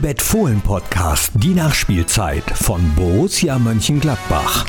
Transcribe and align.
Unibet 0.00 0.22
Fohlen 0.22 0.62
Podcast, 0.62 1.30
die 1.34 1.52
Nachspielzeit 1.52 2.44
von 2.44 2.80
Borussia 2.94 3.58
Mönchengladbach. 3.58 4.64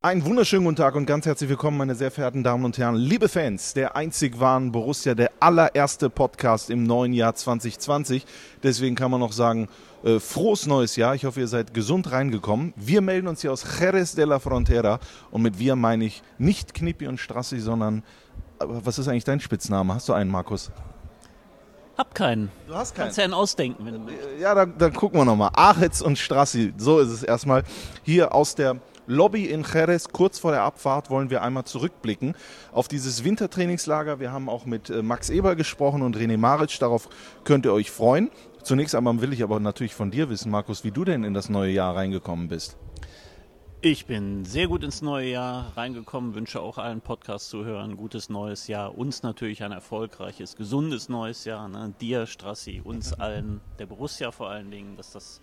Einen 0.00 0.24
wunderschönen 0.24 0.62
guten 0.62 0.76
Tag 0.76 0.94
und 0.94 1.04
ganz 1.04 1.26
herzlich 1.26 1.50
willkommen, 1.50 1.76
meine 1.76 1.96
sehr 1.96 2.12
verehrten 2.12 2.44
Damen 2.44 2.64
und 2.64 2.78
Herren, 2.78 2.94
liebe 2.94 3.28
Fans 3.28 3.74
der 3.74 3.96
einzig 3.96 4.38
wahren 4.38 4.70
Borussia, 4.70 5.16
der 5.16 5.32
allererste 5.40 6.08
Podcast 6.08 6.70
im 6.70 6.84
neuen 6.84 7.12
Jahr 7.14 7.34
2020. 7.34 8.24
Deswegen 8.62 8.94
kann 8.94 9.10
man 9.10 9.18
noch 9.18 9.32
sagen, 9.32 9.66
äh, 10.04 10.20
frohes 10.20 10.66
neues 10.66 10.94
Jahr. 10.94 11.16
Ich 11.16 11.24
hoffe, 11.24 11.40
ihr 11.40 11.48
seid 11.48 11.74
gesund 11.74 12.12
reingekommen. 12.12 12.74
Wir 12.76 13.00
melden 13.00 13.26
uns 13.26 13.40
hier 13.40 13.50
aus 13.50 13.64
Jerez 13.80 14.14
de 14.14 14.24
la 14.24 14.38
Frontera 14.38 15.00
und 15.32 15.42
mit 15.42 15.58
wir 15.58 15.74
meine 15.74 16.04
ich 16.04 16.22
nicht 16.38 16.74
Knippi 16.74 17.08
und 17.08 17.18
Strassi, 17.18 17.58
sondern 17.58 18.04
was 18.60 19.00
ist 19.00 19.08
eigentlich 19.08 19.24
dein 19.24 19.40
Spitzname? 19.40 19.94
Hast 19.94 20.08
du 20.08 20.12
einen, 20.12 20.30
Markus? 20.30 20.70
Hab 21.98 22.14
keinen. 22.14 22.48
Du 22.68 22.74
hast 22.74 22.94
keinen. 22.94 23.06
Kannst 23.06 23.18
ja 23.18 23.24
einen 23.24 23.34
ausdenken, 23.34 23.84
wenn 23.84 23.94
du 23.94 24.06
willst. 24.06 24.20
Ja, 24.40 24.54
dann, 24.54 24.78
dann 24.78 24.92
gucken 24.92 25.18
wir 25.18 25.24
nochmal. 25.24 25.50
Aretz 25.52 26.00
und 26.00 26.16
Strassi, 26.16 26.72
so 26.76 27.00
ist 27.00 27.08
es 27.08 27.24
erstmal. 27.24 27.64
Hier 28.04 28.32
aus 28.32 28.54
der 28.54 28.76
Lobby 29.08 29.46
in 29.46 29.64
Jerez, 29.64 30.06
kurz 30.12 30.38
vor 30.38 30.52
der 30.52 30.62
Abfahrt, 30.62 31.10
wollen 31.10 31.28
wir 31.28 31.42
einmal 31.42 31.64
zurückblicken 31.64 32.36
auf 32.70 32.86
dieses 32.86 33.24
Wintertrainingslager. 33.24 34.20
Wir 34.20 34.30
haben 34.30 34.48
auch 34.48 34.64
mit 34.64 34.90
äh, 34.90 35.02
Max 35.02 35.28
Eber 35.28 35.56
gesprochen 35.56 36.02
und 36.02 36.16
René 36.16 36.38
Maric. 36.38 36.78
Darauf 36.78 37.08
könnt 37.42 37.66
ihr 37.66 37.72
euch 37.72 37.90
freuen. 37.90 38.30
Zunächst 38.62 38.94
einmal 38.94 39.20
will 39.20 39.32
ich 39.32 39.42
aber 39.42 39.58
natürlich 39.58 39.94
von 39.94 40.12
dir 40.12 40.30
wissen, 40.30 40.52
Markus, 40.52 40.84
wie 40.84 40.92
du 40.92 41.04
denn 41.04 41.24
in 41.24 41.34
das 41.34 41.48
neue 41.48 41.72
Jahr 41.72 41.96
reingekommen 41.96 42.46
bist. 42.46 42.76
Ich 43.80 44.06
bin 44.06 44.44
sehr 44.44 44.66
gut 44.66 44.82
ins 44.82 45.02
neue 45.02 45.30
Jahr 45.30 45.76
reingekommen, 45.76 46.34
wünsche 46.34 46.60
auch 46.60 46.78
allen 46.78 47.00
Podcast-Zuhörern 47.00 47.92
ein 47.92 47.96
gutes 47.96 48.28
neues 48.28 48.66
Jahr. 48.66 48.98
Uns 48.98 49.22
natürlich 49.22 49.62
ein 49.62 49.70
erfolgreiches, 49.70 50.56
gesundes 50.56 51.08
neues 51.08 51.44
Jahr. 51.44 51.68
Ne? 51.68 51.94
Dir, 52.00 52.26
Strassi, 52.26 52.82
uns 52.82 53.12
allen, 53.12 53.60
der 53.78 53.86
Borussia 53.86 54.32
vor 54.32 54.50
allen 54.50 54.72
Dingen, 54.72 54.96
dass 54.96 55.12
das 55.12 55.40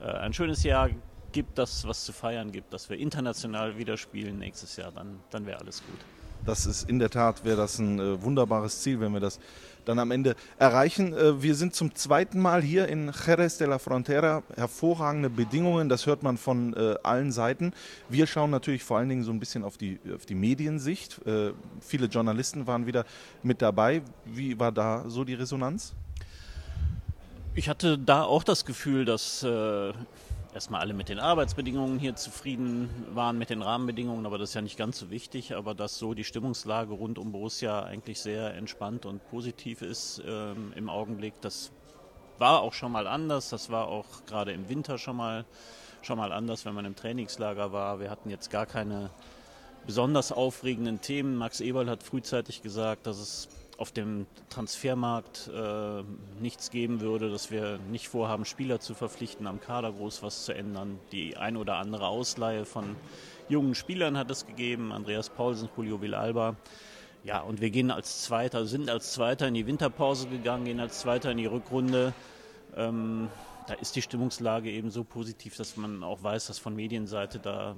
äh, 0.00 0.04
ein 0.04 0.32
schönes 0.32 0.62
Jahr 0.62 0.88
gibt, 1.32 1.58
das 1.58 1.86
was 1.86 2.06
zu 2.06 2.14
feiern 2.14 2.50
gibt, 2.50 2.72
dass 2.72 2.88
wir 2.88 2.96
international 2.96 3.76
wieder 3.76 3.98
spielen 3.98 4.38
nächstes 4.38 4.76
Jahr, 4.76 4.90
dann, 4.90 5.20
dann 5.28 5.44
wäre 5.44 5.60
alles 5.60 5.82
gut. 5.82 6.00
Das 6.46 6.64
ist 6.64 6.88
in 6.88 6.98
der 6.98 7.10
Tat, 7.10 7.44
wäre 7.44 7.58
das 7.58 7.78
ein 7.78 7.98
äh, 7.98 8.22
wunderbares 8.22 8.80
Ziel, 8.80 9.00
wenn 9.00 9.12
wir 9.12 9.20
das 9.20 9.38
dann 9.86 9.98
am 9.98 10.10
Ende 10.10 10.36
erreichen. 10.58 11.14
Äh, 11.14 11.42
wir 11.42 11.54
sind 11.54 11.74
zum 11.74 11.94
zweiten 11.94 12.38
Mal 12.38 12.62
hier 12.62 12.88
in 12.88 13.10
Jerez 13.26 13.56
de 13.56 13.66
la 13.66 13.78
Frontera. 13.78 14.42
Hervorragende 14.54 15.30
Bedingungen, 15.30 15.88
das 15.88 16.06
hört 16.06 16.22
man 16.22 16.36
von 16.36 16.74
äh, 16.74 16.96
allen 17.02 17.32
Seiten. 17.32 17.72
Wir 18.08 18.26
schauen 18.26 18.50
natürlich 18.50 18.84
vor 18.84 18.98
allen 18.98 19.08
Dingen 19.08 19.24
so 19.24 19.30
ein 19.30 19.40
bisschen 19.40 19.64
auf 19.64 19.78
die, 19.78 19.98
auf 20.14 20.26
die 20.26 20.34
Mediensicht. 20.34 21.24
Äh, 21.26 21.52
viele 21.80 22.06
Journalisten 22.06 22.66
waren 22.66 22.86
wieder 22.86 23.04
mit 23.42 23.62
dabei. 23.62 24.02
Wie 24.24 24.58
war 24.58 24.72
da 24.72 25.04
so 25.08 25.24
die 25.24 25.34
Resonanz? 25.34 25.94
Ich 27.54 27.70
hatte 27.70 27.96
da 27.96 28.22
auch 28.22 28.44
das 28.44 28.66
Gefühl, 28.66 29.06
dass 29.06 29.42
erstmal 30.56 30.80
alle 30.80 30.94
mit 30.94 31.10
den 31.10 31.20
Arbeitsbedingungen 31.20 31.98
hier 31.98 32.16
zufrieden 32.16 32.88
waren, 33.10 33.36
mit 33.36 33.50
den 33.50 33.60
Rahmenbedingungen, 33.60 34.24
aber 34.24 34.38
das 34.38 34.48
ist 34.50 34.54
ja 34.54 34.62
nicht 34.62 34.78
ganz 34.78 34.98
so 34.98 35.10
wichtig, 35.10 35.54
aber 35.54 35.74
dass 35.74 35.98
so 35.98 36.14
die 36.14 36.24
Stimmungslage 36.24 36.94
rund 36.94 37.18
um 37.18 37.30
Borussia 37.30 37.82
eigentlich 37.82 38.20
sehr 38.20 38.54
entspannt 38.54 39.04
und 39.04 39.22
positiv 39.28 39.82
ist 39.82 40.22
ähm, 40.26 40.72
im 40.74 40.88
Augenblick, 40.88 41.34
das 41.42 41.72
war 42.38 42.62
auch 42.62 42.72
schon 42.72 42.90
mal 42.90 43.06
anders, 43.06 43.50
das 43.50 43.68
war 43.68 43.88
auch 43.88 44.06
gerade 44.24 44.52
im 44.52 44.70
Winter 44.70 44.96
schon 44.96 45.16
mal, 45.16 45.44
schon 46.00 46.16
mal 46.16 46.32
anders, 46.32 46.64
wenn 46.64 46.74
man 46.74 46.86
im 46.86 46.96
Trainingslager 46.96 47.72
war. 47.72 48.00
Wir 48.00 48.08
hatten 48.08 48.30
jetzt 48.30 48.50
gar 48.50 48.64
keine 48.64 49.10
besonders 49.86 50.32
aufregenden 50.32 51.02
Themen. 51.02 51.36
Max 51.36 51.60
Eberl 51.60 51.90
hat 51.90 52.02
frühzeitig 52.02 52.62
gesagt, 52.62 53.06
dass 53.06 53.18
es 53.18 53.48
auf 53.78 53.92
dem 53.92 54.26
Transfermarkt 54.48 55.50
äh, 55.54 56.02
nichts 56.40 56.70
geben 56.70 57.00
würde, 57.00 57.30
dass 57.30 57.50
wir 57.50 57.78
nicht 57.90 58.08
vorhaben, 58.08 58.44
Spieler 58.44 58.80
zu 58.80 58.94
verpflichten, 58.94 59.46
am 59.46 59.60
Kader 59.60 59.92
groß 59.92 60.22
was 60.22 60.44
zu 60.44 60.54
ändern. 60.54 60.98
Die 61.12 61.36
ein 61.36 61.56
oder 61.56 61.76
andere 61.76 62.08
Ausleihe 62.08 62.64
von 62.64 62.96
jungen 63.48 63.74
Spielern 63.74 64.16
hat 64.16 64.30
es 64.30 64.46
gegeben, 64.46 64.92
Andreas 64.92 65.28
Paulsen, 65.30 65.68
Julio 65.76 66.00
Villalba. 66.00 66.56
Ja, 67.24 67.40
und 67.40 67.60
wir 67.60 67.70
gehen 67.70 67.90
als 67.90 68.22
Zweiter, 68.22 68.66
sind 68.66 68.88
als 68.88 69.12
Zweiter 69.12 69.48
in 69.48 69.54
die 69.54 69.66
Winterpause 69.66 70.28
gegangen, 70.28 70.64
gehen 70.64 70.80
als 70.80 71.00
Zweiter 71.00 71.30
in 71.30 71.38
die 71.38 71.46
Rückrunde. 71.46 72.14
Ähm, 72.76 73.28
da 73.66 73.74
ist 73.74 73.96
die 73.96 74.02
Stimmungslage 74.02 74.70
eben 74.70 74.90
so 74.90 75.02
positiv, 75.02 75.56
dass 75.56 75.76
man 75.76 76.04
auch 76.04 76.22
weiß, 76.22 76.46
dass 76.46 76.58
von 76.58 76.76
Medienseite 76.76 77.40
da 77.40 77.74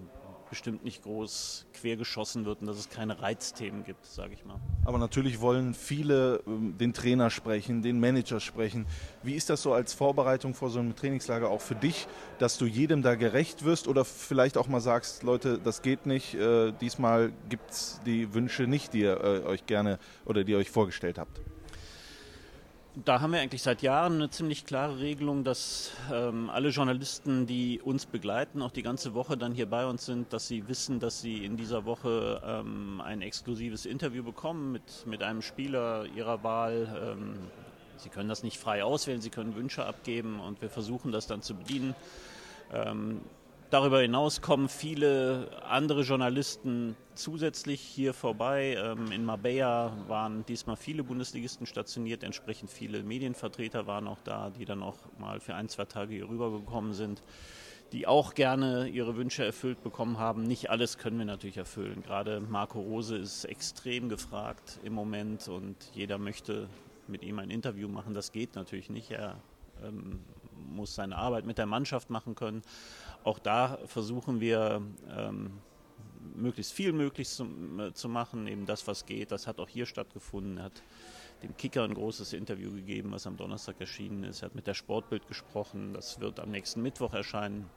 bestimmt 0.49 0.85
nicht 0.85 1.03
groß 1.03 1.67
quergeschossen 1.75 2.45
wird 2.45 2.61
und 2.61 2.67
dass 2.67 2.79
es 2.79 2.89
keine 2.89 3.21
Reizthemen 3.21 3.85
gibt, 3.85 4.05
sage 4.07 4.35
ich 4.35 4.45
mal. 4.45 4.61
Aber 4.85 4.99
natürlich 4.99 5.41
wollen 5.41 5.75
viele 5.75 6.43
ähm, 6.47 6.77
den 6.79 6.93
Trainer 6.93 7.31
sprechen, 7.31 7.83
den 7.83 8.01
Manager 8.01 8.41
sprechen. 8.41 8.87
Wie 9.23 9.35
ist 9.35 9.51
das 9.51 9.63
so 9.63 9.73
als 9.73 9.95
Vorbereitung 9.95 10.55
vor 10.55 10.71
so 10.71 10.79
einem 10.79 10.97
Trainingslager 10.97 11.49
auch 11.49 11.61
für 11.61 11.75
dich, 11.75 12.07
dass 12.39 12.59
du 12.59 12.67
jedem 12.67 13.03
da 13.03 13.15
gerecht 13.15 13.65
wirst 13.65 13.89
oder 13.89 14.05
vielleicht 14.05 14.57
auch 14.57 14.69
mal 14.69 14.81
sagst, 14.81 15.23
Leute, 15.23 15.59
das 15.59 15.83
geht 15.83 16.07
nicht, 16.07 16.35
äh, 16.35 16.73
diesmal 16.81 17.33
gibt 17.49 17.71
es 17.71 18.01
die 18.07 18.35
Wünsche 18.35 18.65
nicht, 18.65 18.93
die 18.93 19.01
ihr 19.01 19.21
äh, 19.23 19.47
euch 19.47 19.67
gerne 19.67 19.99
oder 20.25 20.45
die 20.45 20.53
ihr 20.53 20.59
euch 20.59 20.71
vorgestellt 20.71 21.19
habt? 21.19 21.41
Da 23.05 23.21
haben 23.21 23.33
wir 23.33 23.41
eigentlich 23.41 23.63
seit 23.63 23.83
Jahren 23.83 24.15
eine 24.15 24.31
ziemlich 24.31 24.65
klare 24.65 24.99
Regelung, 24.99 25.45
dass 25.45 25.93
ähm, 26.13 26.51
alle 26.51 26.71
Journalisten, 26.71 27.47
die 27.47 27.81
uns 27.81 28.07
begleiten, 28.07 28.63
auch 28.63 28.71
die 28.71 28.83
ganze 28.83 29.15
Woche 29.15 29.37
dann 29.37 29.53
hier 29.53 29.67
bei 29.67 29.87
uns 29.87 30.07
sind, 30.07 30.33
dass 30.33 30.49
sie 30.49 30.69
wissen, 30.69 30.99
dass 31.01 31.21
sie 31.21 31.45
in 31.45 31.57
dieser 31.57 31.85
Woche 31.85 32.43
ähm, 32.45 33.01
ein 33.01 33.23
exklusives 33.23 33.87
Interview 33.87 34.23
bekommen 34.23 34.73
mit, 34.73 35.07
mit 35.07 35.23
einem 35.23 35.43
Spieler 35.43 36.07
ihrer 36.17 36.43
Wahl. 36.43 37.17
Ähm, 37.19 37.39
sie 37.97 38.09
können 38.09 38.29
das 38.29 38.43
nicht 38.43 38.59
frei 38.59 38.83
auswählen, 38.83 39.21
sie 39.21 39.31
können 39.31 39.55
Wünsche 39.55 39.85
abgeben 39.85 40.41
und 40.41 40.61
wir 40.61 40.71
versuchen 40.71 41.13
das 41.13 41.27
dann 41.27 41.43
zu 41.43 41.55
bedienen. 41.55 41.95
Darüber 43.71 44.01
hinaus 44.01 44.41
kommen 44.41 44.71
viele 44.71 45.51
andere 45.69 46.01
Journalisten 46.01 46.97
zusätzlich 47.15 47.83
hier 47.83 48.15
vorbei. 48.15 48.79
Ähm, 48.79 49.13
in 49.13 49.27
Marbella 49.27 49.93
waren 50.09 50.47
diesmal 50.47 50.77
viele 50.77 51.05
Bundesligisten 51.05 51.67
stationiert, 51.67 52.23
entsprechend 52.23 52.71
viele 52.71 53.03
Medienvertreter 53.03 53.87
waren 53.87 54.09
auch 54.09 54.21
da, 54.25 54.49
die 54.49 54.65
dann 54.65 54.83
auch 54.83 54.97
mal 55.19 55.39
für 55.41 55.55
ein, 55.55 55.69
zwei 55.69 55.85
Tage 55.85 56.15
hier 56.15 56.31
rübergekommen 56.31 56.95
sind, 56.95 57.21
die 57.93 58.07
auch 58.07 58.33
gerne 58.33 58.89
ihre 58.89 59.17
Wünsche 59.17 59.45
erfüllt 59.45 59.83
bekommen 59.83 60.19
haben. 60.19 60.45
Nicht 60.45 60.71
alles 60.71 60.97
können 60.97 61.19
wir 61.19 61.27
natürlich 61.27 61.59
erfüllen. 61.59 62.03
Gerade 62.03 62.41
Marco 62.41 62.81
Rose 62.81 63.19
ist 63.19 63.45
extrem 63.45 64.09
gefragt 64.09 64.81
im 64.83 64.95
Moment 64.95 65.47
und 65.47 65.77
jeder 65.93 66.17
möchte 66.17 66.71
mit 67.07 67.23
ihm 67.23 67.39
ein 67.39 67.51
Interview 67.51 67.89
machen. 67.89 68.15
Das 68.15 68.33
geht 68.33 68.55
natürlich 68.55 68.89
nicht. 68.89 69.11
Er 69.11 69.37
ähm, 69.85 70.21
muss 70.69 70.95
seine 70.95 71.17
Arbeit 71.17 71.47
mit 71.47 71.59
der 71.59 71.67
Mannschaft 71.67 72.11
machen 72.11 72.35
können. 72.35 72.63
Auch 73.25 73.39
da 73.39 73.79
versuchen 73.87 74.41
wir 74.41 74.83
ähm, 75.17 75.59
möglichst 76.35 76.73
viel 76.73 76.93
möglich 76.93 77.29
zu, 77.29 77.45
äh, 77.79 77.93
zu, 77.93 78.09
machen, 78.09 78.47
eben 78.47 78.67
das, 78.67 78.87
was 78.87 79.07
geht. 79.07 79.33
Das 79.33 79.47
hat 79.47 79.59
auch 79.59 79.69
hier 79.69 79.87
stattgefunden. 79.87 80.59
Er 80.59 80.65
hat 80.65 80.83
dem 81.43 81.57
Kicker 81.57 81.85
ein 81.85 81.95
großes 81.95 82.33
Interview 82.33 82.73
gegeben, 82.73 83.13
was 83.13 83.27
am 83.27 83.37
Donnerstag 83.37 83.81
erschienen 83.81 84.25
ist. 84.25 84.43
Er 84.43 84.47
hat 84.47 84.55
mit 84.55 84.67
der 84.67 84.75
Sportbild 84.75 85.27
gesprochen. 85.29 85.93
Das 85.93 86.21
wird 86.21 86.41
am 86.41 86.51
nächsten 86.51 86.83
Mittwoch 86.83 87.13
erscheinen. 87.15 87.69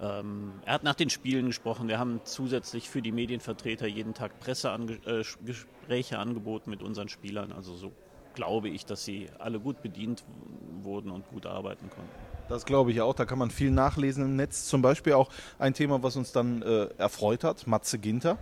Ähm, 0.00 0.52
er 0.64 0.74
hat 0.74 0.82
nach 0.82 0.94
den 0.94 1.10
Spielen 1.10 1.46
gesprochen. 1.46 1.88
Wir 1.88 1.98
haben 1.98 2.20
zusätzlich 2.24 2.88
für 2.88 3.02
die 3.02 3.12
Medienvertreter 3.12 3.86
jeden 3.86 4.14
Tag 4.14 4.40
Pressegespräche 4.40 6.14
äh, 6.14 6.18
angeboten 6.18 6.70
mit 6.70 6.82
unseren 6.82 7.08
Spielern. 7.08 7.52
Also 7.52 7.74
so 7.76 7.92
glaube 8.34 8.68
ich, 8.68 8.86
dass 8.86 9.04
sie 9.04 9.28
alle 9.38 9.60
gut 9.60 9.82
bedient 9.82 10.24
wurden 10.82 11.10
und 11.10 11.28
gut 11.28 11.46
arbeiten 11.46 11.88
konnten. 11.90 12.31
Das 12.52 12.66
glaube 12.66 12.92
ich 12.92 13.00
auch. 13.00 13.14
Da 13.14 13.24
kann 13.24 13.38
man 13.38 13.50
viel 13.50 13.70
nachlesen 13.70 14.24
im 14.24 14.36
Netz. 14.36 14.66
Zum 14.66 14.82
Beispiel 14.82 15.14
auch 15.14 15.30
ein 15.58 15.72
Thema, 15.72 16.02
was 16.02 16.16
uns 16.16 16.32
dann 16.32 16.60
äh, 16.60 16.88
erfreut 16.98 17.44
hat, 17.44 17.66
Matze 17.66 17.98
Ginter 17.98 18.36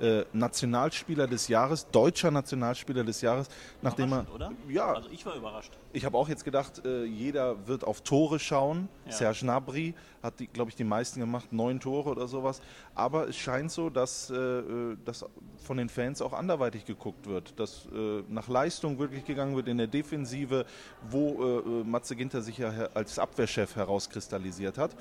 äh, 0.00 0.24
Nationalspieler 0.32 1.26
des 1.26 1.48
Jahres, 1.48 1.88
deutscher 1.90 2.30
Nationalspieler 2.30 3.04
des 3.04 3.20
Jahres, 3.20 3.48
nachdem 3.82 4.12
er 4.12 4.26
oder? 4.34 4.52
ja, 4.68 4.92
also 4.92 5.08
ich 5.10 5.24
war 5.24 5.34
überrascht. 5.34 5.72
Ich 5.92 6.04
habe 6.04 6.16
auch 6.18 6.28
jetzt 6.28 6.44
gedacht, 6.44 6.84
äh, 6.84 7.04
jeder 7.04 7.66
wird 7.66 7.84
auf 7.84 8.02
Tore 8.02 8.38
schauen. 8.38 8.88
Ja. 9.06 9.12
Serge 9.12 9.38
Gnabry 9.40 9.94
hat 10.22 10.34
glaube 10.52 10.70
ich, 10.70 10.76
die 10.76 10.84
meisten 10.84 11.20
gemacht, 11.20 11.52
neun 11.52 11.80
Tore 11.80 12.10
oder 12.10 12.26
sowas. 12.26 12.60
Aber 12.94 13.28
es 13.28 13.36
scheint 13.36 13.70
so, 13.70 13.90
dass 13.90 14.30
äh, 14.30 14.96
das 15.04 15.24
von 15.62 15.76
den 15.76 15.88
Fans 15.88 16.20
auch 16.22 16.32
anderweitig 16.32 16.84
geguckt 16.84 17.26
wird, 17.26 17.58
dass 17.58 17.86
äh, 17.86 18.22
nach 18.28 18.48
Leistung 18.48 18.98
wirklich 18.98 19.24
gegangen 19.24 19.56
wird 19.56 19.68
in 19.68 19.78
der 19.78 19.86
Defensive, 19.86 20.66
wo 21.08 21.42
äh, 21.42 21.80
äh, 21.80 21.84
Matze 21.84 22.16
Ginter 22.16 22.42
sich 22.42 22.58
ja 22.58 22.70
als 22.94 23.18
Abwehrchef 23.18 23.76
herauskristallisiert 23.76 24.78
hat. 24.78 24.96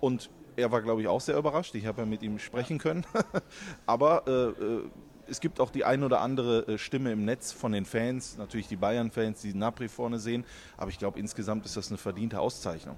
Und 0.00 0.30
er 0.56 0.72
war, 0.72 0.82
glaube 0.82 1.02
ich, 1.02 1.08
auch 1.08 1.20
sehr 1.20 1.36
überrascht. 1.36 1.74
Ich 1.74 1.86
habe 1.86 2.02
ja 2.02 2.06
mit 2.06 2.22
ihm 2.22 2.38
sprechen 2.38 2.78
können. 2.78 3.04
Aber 3.86 4.24
äh, 4.26 4.30
äh, 4.30 4.90
es 5.28 5.40
gibt 5.40 5.60
auch 5.60 5.70
die 5.70 5.84
ein 5.84 6.02
oder 6.02 6.20
andere 6.20 6.66
äh, 6.66 6.78
Stimme 6.78 7.12
im 7.12 7.24
Netz 7.24 7.52
von 7.52 7.72
den 7.72 7.84
Fans, 7.84 8.38
natürlich 8.38 8.68
die 8.68 8.76
Bayern-Fans, 8.76 9.42
die 9.42 9.54
Napri 9.54 9.88
vorne 9.88 10.18
sehen. 10.18 10.44
Aber 10.76 10.90
ich 10.90 10.98
glaube, 10.98 11.18
insgesamt 11.18 11.66
ist 11.66 11.76
das 11.76 11.88
eine 11.88 11.98
verdiente 11.98 12.40
Auszeichnung. 12.40 12.96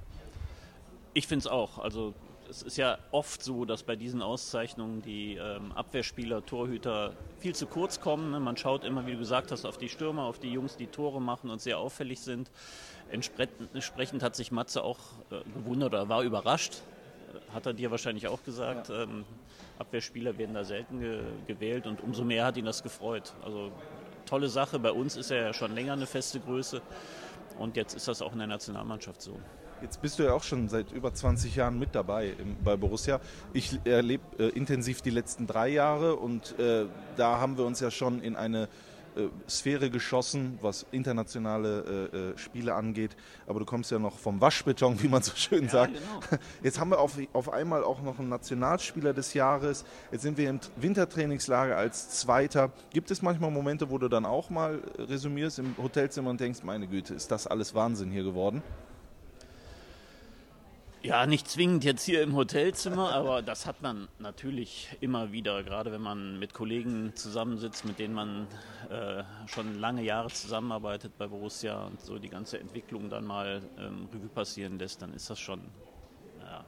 Ich 1.14 1.26
finde 1.26 1.40
es 1.40 1.46
auch. 1.46 1.78
Also 1.78 2.14
es 2.48 2.62
ist 2.62 2.76
ja 2.78 2.98
oft 3.10 3.42
so, 3.42 3.64
dass 3.64 3.82
bei 3.82 3.96
diesen 3.96 4.22
Auszeichnungen 4.22 5.02
die 5.02 5.34
ähm, 5.34 5.72
Abwehrspieler, 5.72 6.44
Torhüter 6.46 7.12
viel 7.38 7.54
zu 7.54 7.66
kurz 7.66 8.00
kommen. 8.00 8.30
Ne? 8.30 8.40
Man 8.40 8.56
schaut 8.56 8.84
immer, 8.84 9.06
wie 9.06 9.12
du 9.12 9.18
gesagt 9.18 9.50
hast, 9.52 9.64
auf 9.64 9.78
die 9.78 9.88
Stürmer, 9.88 10.22
auf 10.22 10.38
die 10.38 10.50
Jungs, 10.50 10.76
die 10.76 10.86
Tore 10.86 11.20
machen 11.20 11.50
und 11.50 11.60
sehr 11.60 11.78
auffällig 11.78 12.20
sind. 12.20 12.50
Entsprechend 13.10 14.22
hat 14.22 14.36
sich 14.36 14.52
Matze 14.52 14.82
auch 14.82 14.98
äh, 15.30 15.42
gewundert 15.54 15.88
oder 15.88 16.08
war 16.08 16.22
überrascht. 16.22 16.82
Hat 17.52 17.66
er 17.66 17.72
dir 17.72 17.90
wahrscheinlich 17.90 18.28
auch 18.28 18.42
gesagt. 18.42 18.88
Ja. 18.88 19.02
Ähm, 19.02 19.24
Abwehrspieler 19.78 20.38
werden 20.38 20.54
da 20.54 20.64
selten 20.64 21.00
ge 21.00 21.20
gewählt 21.46 21.86
und 21.86 22.02
umso 22.02 22.24
mehr 22.24 22.44
hat 22.44 22.56
ihn 22.56 22.64
das 22.64 22.82
gefreut. 22.82 23.34
Also 23.44 23.70
tolle 24.26 24.48
Sache. 24.48 24.78
Bei 24.78 24.92
uns 24.92 25.16
ist 25.16 25.30
er 25.30 25.42
ja 25.42 25.52
schon 25.52 25.74
länger 25.74 25.92
eine 25.92 26.06
feste 26.06 26.40
Größe 26.40 26.82
und 27.58 27.76
jetzt 27.76 27.94
ist 27.94 28.08
das 28.08 28.22
auch 28.22 28.32
in 28.32 28.38
der 28.38 28.48
Nationalmannschaft 28.48 29.22
so. 29.22 29.38
Jetzt 29.80 30.02
bist 30.02 30.18
du 30.18 30.24
ja 30.24 30.32
auch 30.32 30.42
schon 30.42 30.68
seit 30.68 30.90
über 30.90 31.14
20 31.14 31.54
Jahren 31.54 31.78
mit 31.78 31.94
dabei 31.94 32.34
im, 32.38 32.56
bei 32.64 32.76
Borussia. 32.76 33.20
Ich 33.52 33.78
erlebe 33.84 34.24
äh, 34.38 34.48
intensiv 34.48 35.02
die 35.02 35.10
letzten 35.10 35.46
drei 35.46 35.68
Jahre 35.68 36.16
und 36.16 36.58
äh, 36.58 36.86
da 37.16 37.38
haben 37.38 37.56
wir 37.56 37.64
uns 37.64 37.78
ja 37.78 37.92
schon 37.92 38.20
in 38.20 38.34
eine 38.34 38.64
äh, 38.64 38.68
Sphäre 39.48 39.90
geschossen, 39.90 40.58
was 40.62 40.86
internationale 40.90 42.10
äh, 42.12 42.16
äh, 42.16 42.38
Spiele 42.38 42.74
angeht. 42.74 43.16
Aber 43.46 43.60
du 43.60 43.64
kommst 43.64 43.90
ja 43.90 43.98
noch 43.98 44.18
vom 44.18 44.40
Waschbeton, 44.40 45.02
wie 45.02 45.08
man 45.08 45.22
so 45.22 45.32
schön 45.34 45.64
ja, 45.64 45.70
sagt. 45.70 45.94
Genau. 45.94 46.38
Jetzt 46.62 46.78
haben 46.78 46.90
wir 46.90 46.98
auf, 47.00 47.18
auf 47.32 47.52
einmal 47.52 47.84
auch 47.84 48.02
noch 48.02 48.18
einen 48.18 48.28
Nationalspieler 48.28 49.12
des 49.12 49.34
Jahres. 49.34 49.84
Jetzt 50.12 50.22
sind 50.22 50.38
wir 50.38 50.50
im 50.50 50.60
Wintertrainingslager 50.76 51.76
als 51.76 52.10
Zweiter. 52.10 52.70
Gibt 52.90 53.10
es 53.10 53.22
manchmal 53.22 53.50
Momente, 53.50 53.90
wo 53.90 53.98
du 53.98 54.08
dann 54.08 54.26
auch 54.26 54.50
mal 54.50 54.80
resümierst 54.98 55.58
im 55.58 55.76
Hotelzimmer 55.76 56.30
und 56.30 56.40
denkst, 56.40 56.60
meine 56.62 56.86
Güte, 56.86 57.14
ist 57.14 57.30
das 57.30 57.46
alles 57.46 57.74
Wahnsinn 57.74 58.10
hier 58.10 58.24
geworden? 58.24 58.62
Ja, 61.02 61.26
nicht 61.26 61.46
zwingend 61.48 61.84
jetzt 61.84 62.04
hier 62.04 62.22
im 62.22 62.34
Hotelzimmer, 62.34 63.12
aber 63.12 63.40
das 63.40 63.66
hat 63.66 63.82
man 63.82 64.08
natürlich 64.18 64.88
immer 65.00 65.30
wieder, 65.30 65.62
gerade 65.62 65.92
wenn 65.92 66.00
man 66.00 66.40
mit 66.40 66.54
Kollegen 66.54 67.14
zusammensitzt, 67.14 67.84
mit 67.84 68.00
denen 68.00 68.14
man 68.14 68.48
äh, 68.90 69.22
schon 69.46 69.78
lange 69.78 70.02
Jahre 70.02 70.28
zusammenarbeitet 70.28 71.16
bei 71.16 71.28
Borussia 71.28 71.84
und 71.86 72.00
so 72.00 72.18
die 72.18 72.28
ganze 72.28 72.58
Entwicklung 72.58 73.10
dann 73.10 73.24
mal 73.24 73.62
ähm, 73.78 74.08
Revue 74.12 74.28
passieren 74.28 74.80
lässt, 74.80 75.00
dann 75.00 75.14
ist 75.14 75.30
das 75.30 75.38
schon, 75.38 75.60
ja, 76.40 76.64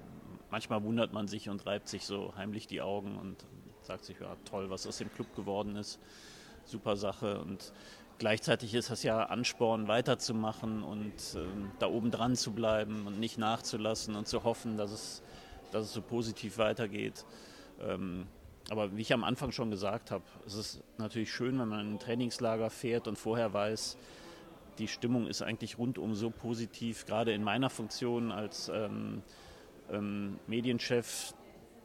manchmal 0.49 0.85
wundert 0.85 1.13
man 1.13 1.27
sich 1.27 1.49
und 1.49 1.67
reibt 1.67 1.89
sich 1.89 2.07
so 2.07 2.33
heimlich 2.37 2.69
die 2.69 2.83
Augen 2.83 3.19
und 3.19 3.45
sagt 3.83 4.05
sich, 4.05 4.21
ja 4.21 4.37
toll, 4.45 4.71
was 4.71 4.87
aus 4.87 4.99
dem 4.99 5.13
Club 5.13 5.35
geworden 5.35 5.75
ist, 5.75 5.99
super 6.65 6.97
Sache 6.97 7.41
und 7.41 7.73
Gleichzeitig 8.21 8.75
ist 8.75 8.91
das 8.91 9.03
ja 9.03 9.23
Ansporn, 9.23 9.89
weiterzumachen 9.89 10.83
und 10.83 11.15
äh, 11.35 11.39
da 11.79 11.87
oben 11.87 12.11
dran 12.11 12.37
zu 12.37 12.53
bleiben 12.53 13.07
und 13.07 13.19
nicht 13.19 13.39
nachzulassen 13.39 14.15
und 14.15 14.29
zu 14.29 14.45
hoffen, 14.45 14.77
dass 14.77 14.91
es, 14.91 15.23
dass 15.73 15.87
es 15.87 15.95
so 15.95 16.03
positiv 16.03 16.59
weitergeht. 16.59 17.25
Ähm, 17.81 18.27
aber 18.69 18.95
wie 18.95 19.01
ich 19.01 19.15
am 19.15 19.25
Anfang 19.25 19.53
schon 19.53 19.71
gesagt 19.71 20.11
habe, 20.11 20.23
es 20.47 20.53
ist 20.53 20.83
natürlich 20.99 21.33
schön, 21.33 21.59
wenn 21.59 21.69
man 21.69 21.81
in 21.81 21.95
ein 21.95 21.99
Trainingslager 21.99 22.69
fährt 22.69 23.09
und 23.09 23.17
vorher 23.17 23.55
weiß, 23.55 23.97
die 24.79 24.89
Stimmung 24.89 25.27
ist 25.27 25.41
eigentlich 25.41 25.79
rundum 25.79 26.15
so 26.15 26.29
positiv, 26.29 27.07
gerade 27.07 27.33
in 27.33 27.43
meiner 27.43 27.71
Funktion 27.71 28.33
als 28.33 28.69
ähm, 28.69 29.23
ähm, 29.91 30.39
Medienchef, 30.47 31.33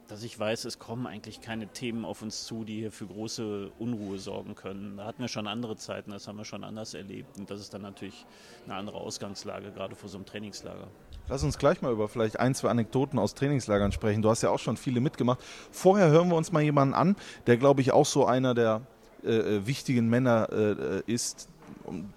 dass 0.08 0.22
ich 0.22 0.38
weiß, 0.38 0.64
es 0.64 0.78
kommen 0.78 1.06
eigentlich 1.06 1.40
keine 1.40 1.66
Themen 1.66 2.04
auf 2.04 2.22
uns 2.22 2.44
zu, 2.44 2.64
die 2.64 2.76
hier 2.76 2.92
für 2.92 3.06
große 3.06 3.70
Unruhe 3.78 4.18
sorgen 4.18 4.54
können. 4.54 4.96
Da 4.96 5.04
hatten 5.04 5.20
wir 5.20 5.28
schon 5.28 5.46
andere 5.46 5.76
Zeiten, 5.76 6.10
das 6.12 6.28
haben 6.28 6.38
wir 6.38 6.44
schon 6.44 6.64
anders 6.64 6.94
erlebt. 6.94 7.38
Und 7.38 7.50
das 7.50 7.60
ist 7.60 7.74
dann 7.74 7.82
natürlich 7.82 8.24
eine 8.64 8.74
andere 8.74 8.98
Ausgangslage, 8.98 9.72
gerade 9.72 9.96
vor 9.96 10.08
so 10.08 10.18
einem 10.18 10.26
Trainingslager. 10.26 10.88
Lass 11.28 11.42
uns 11.42 11.58
gleich 11.58 11.82
mal 11.82 11.92
über 11.92 12.08
vielleicht 12.08 12.38
ein, 12.38 12.54
zwei 12.54 12.68
Anekdoten 12.68 13.18
aus 13.18 13.34
Trainingslagern 13.34 13.90
sprechen. 13.90 14.22
Du 14.22 14.30
hast 14.30 14.42
ja 14.42 14.50
auch 14.50 14.60
schon 14.60 14.76
viele 14.76 15.00
mitgemacht. 15.00 15.40
Vorher 15.72 16.08
hören 16.08 16.28
wir 16.28 16.36
uns 16.36 16.52
mal 16.52 16.62
jemanden 16.62 16.94
an, 16.94 17.16
der, 17.46 17.56
glaube 17.56 17.80
ich, 17.80 17.92
auch 17.92 18.06
so 18.06 18.26
einer 18.26 18.54
der 18.54 18.82
äh, 19.24 19.30
äh 19.30 19.66
wichtigen 19.66 20.08
Männer 20.08 20.48
äh, 20.52 21.02
ist, 21.12 21.48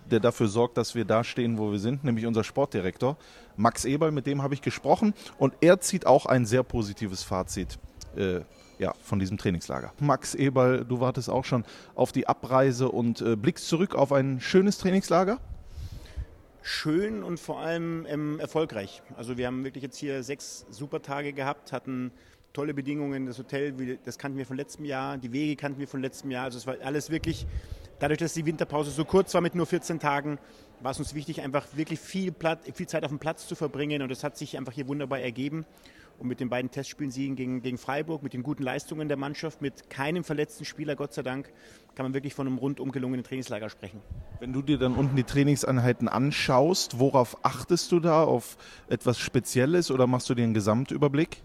der 0.10 0.20
dafür 0.20 0.48
sorgt, 0.48 0.78
dass 0.78 0.96
wir 0.96 1.06
da 1.06 1.24
stehen, 1.24 1.58
wo 1.58 1.72
wir 1.72 1.80
sind, 1.80 2.04
nämlich 2.04 2.26
unser 2.26 2.44
Sportdirektor 2.44 3.18
Max 3.60 3.84
Eberl, 3.84 4.12
mit 4.12 4.26
dem 4.26 4.42
habe 4.42 4.54
ich 4.54 4.62
gesprochen 4.62 5.14
und 5.38 5.54
er 5.60 5.80
zieht 5.82 6.06
auch 6.06 6.26
ein 6.26 6.46
sehr 6.46 6.64
positives 6.64 7.24
Fazit 7.24 7.78
äh, 8.16 8.40
ja, 8.80 8.94
von 9.04 9.20
diesem 9.20 9.38
Trainingslager. 9.38 9.92
Max 10.00 10.34
Eberl, 10.34 10.86
du 10.86 11.02
wartest 11.02 11.30
auch 11.30 11.44
schon 11.44 11.66
auf 11.94 12.14
die 12.14 12.26
Abreise 12.28 12.90
und 12.90 13.22
äh, 13.22 13.36
blickst 13.36 13.68
zurück 13.68 13.96
auf 13.96 14.14
ein 14.14 14.40
schönes 14.40 14.78
Trainingslager? 14.78 15.40
Schön 16.62 17.24
und 17.24 17.40
vor 17.40 17.60
allem 17.60 18.06
ähm, 18.08 18.40
erfolgreich. 18.40 19.02
Also 19.18 19.38
wir 19.38 19.48
haben 19.48 19.66
wirklich 19.66 19.84
jetzt 19.84 19.98
hier 19.98 20.24
sechs 20.24 20.66
super 20.70 21.02
Tage 21.02 21.34
gehabt, 21.34 21.74
hatten 21.74 22.12
tolle 22.54 22.74
Bedingungen, 22.74 23.26
das 23.26 23.38
Hotel, 23.38 24.00
das 24.06 24.18
kannten 24.18 24.38
wir 24.38 24.46
von 24.46 24.56
letztem 24.56 24.86
Jahr, 24.86 25.18
die 25.18 25.34
Wege 25.34 25.56
kannten 25.56 25.80
wir 25.80 25.88
von 25.88 26.02
letztem 26.02 26.32
Jahr. 26.32 26.46
Also 26.46 26.58
es 26.58 26.66
war 26.66 26.76
alles 26.84 27.10
wirklich 27.10 27.46
Dadurch, 28.00 28.20
dass 28.20 28.34
die 28.34 28.46
Winterpause 28.46 28.92
so 28.92 29.04
kurz 29.04 29.34
war 29.34 29.42
mit 29.42 29.56
nur 29.56 29.66
14 29.66 30.00
Tagen, 30.00 30.40
war 30.80 30.92
es 30.92 31.00
uns 31.00 31.14
wichtig, 31.14 31.42
einfach 31.42 31.66
wirklich 31.74 32.00
viel, 32.00 32.32
Platz, 32.32 32.62
viel 32.74 32.88
Zeit 32.88 33.04
auf 33.04 33.10
dem 33.10 33.20
Platz 33.20 33.46
zu 33.46 33.56
verbringen. 33.56 34.02
Und 34.02 34.10
das 34.10 34.24
hat 34.24 34.38
sich 34.38 34.58
einfach 34.58 34.72
hier 34.72 34.88
wunderbar 34.88 35.20
ergeben. 35.20 35.66
Und 36.18 36.28
mit 36.28 36.40
den 36.40 36.50
beiden 36.50 36.70
Testspielen 36.70 37.12
Siegen 37.12 37.36
gegen, 37.36 37.62
gegen 37.62 37.78
Freiburg, 37.78 38.24
mit 38.24 38.34
den 38.34 38.44
guten 38.44 38.64
Leistungen 38.64 39.08
der 39.08 39.16
Mannschaft, 39.16 39.62
mit 39.62 39.90
keinem 39.90 40.26
verletzten 40.26 40.66
Spieler, 40.66 40.98
Gott 40.98 41.14
sei 41.14 41.24
Dank, 41.24 41.52
kann 41.96 42.06
man 42.06 42.14
wirklich 42.14 42.34
von 42.34 42.48
einem 42.48 42.58
rundum 42.58 42.92
gelungenen 42.92 43.24
Trainingslager 43.24 43.70
sprechen. 43.70 44.02
Wenn 44.40 44.52
du 44.52 44.62
dir 44.62 44.78
dann 44.78 44.96
unten 44.96 45.16
die 45.16 45.24
Trainingseinheiten 45.24 46.10
anschaust, 46.10 47.00
worauf 47.00 47.38
achtest 47.46 47.92
du 47.94 48.02
da? 48.02 48.24
Auf 48.24 48.58
etwas 48.90 49.18
Spezielles 49.18 49.92
oder 49.92 50.08
machst 50.08 50.30
du 50.30 50.36
dir 50.36 50.44
einen 50.44 50.54
Gesamtüberblick? 50.54 51.42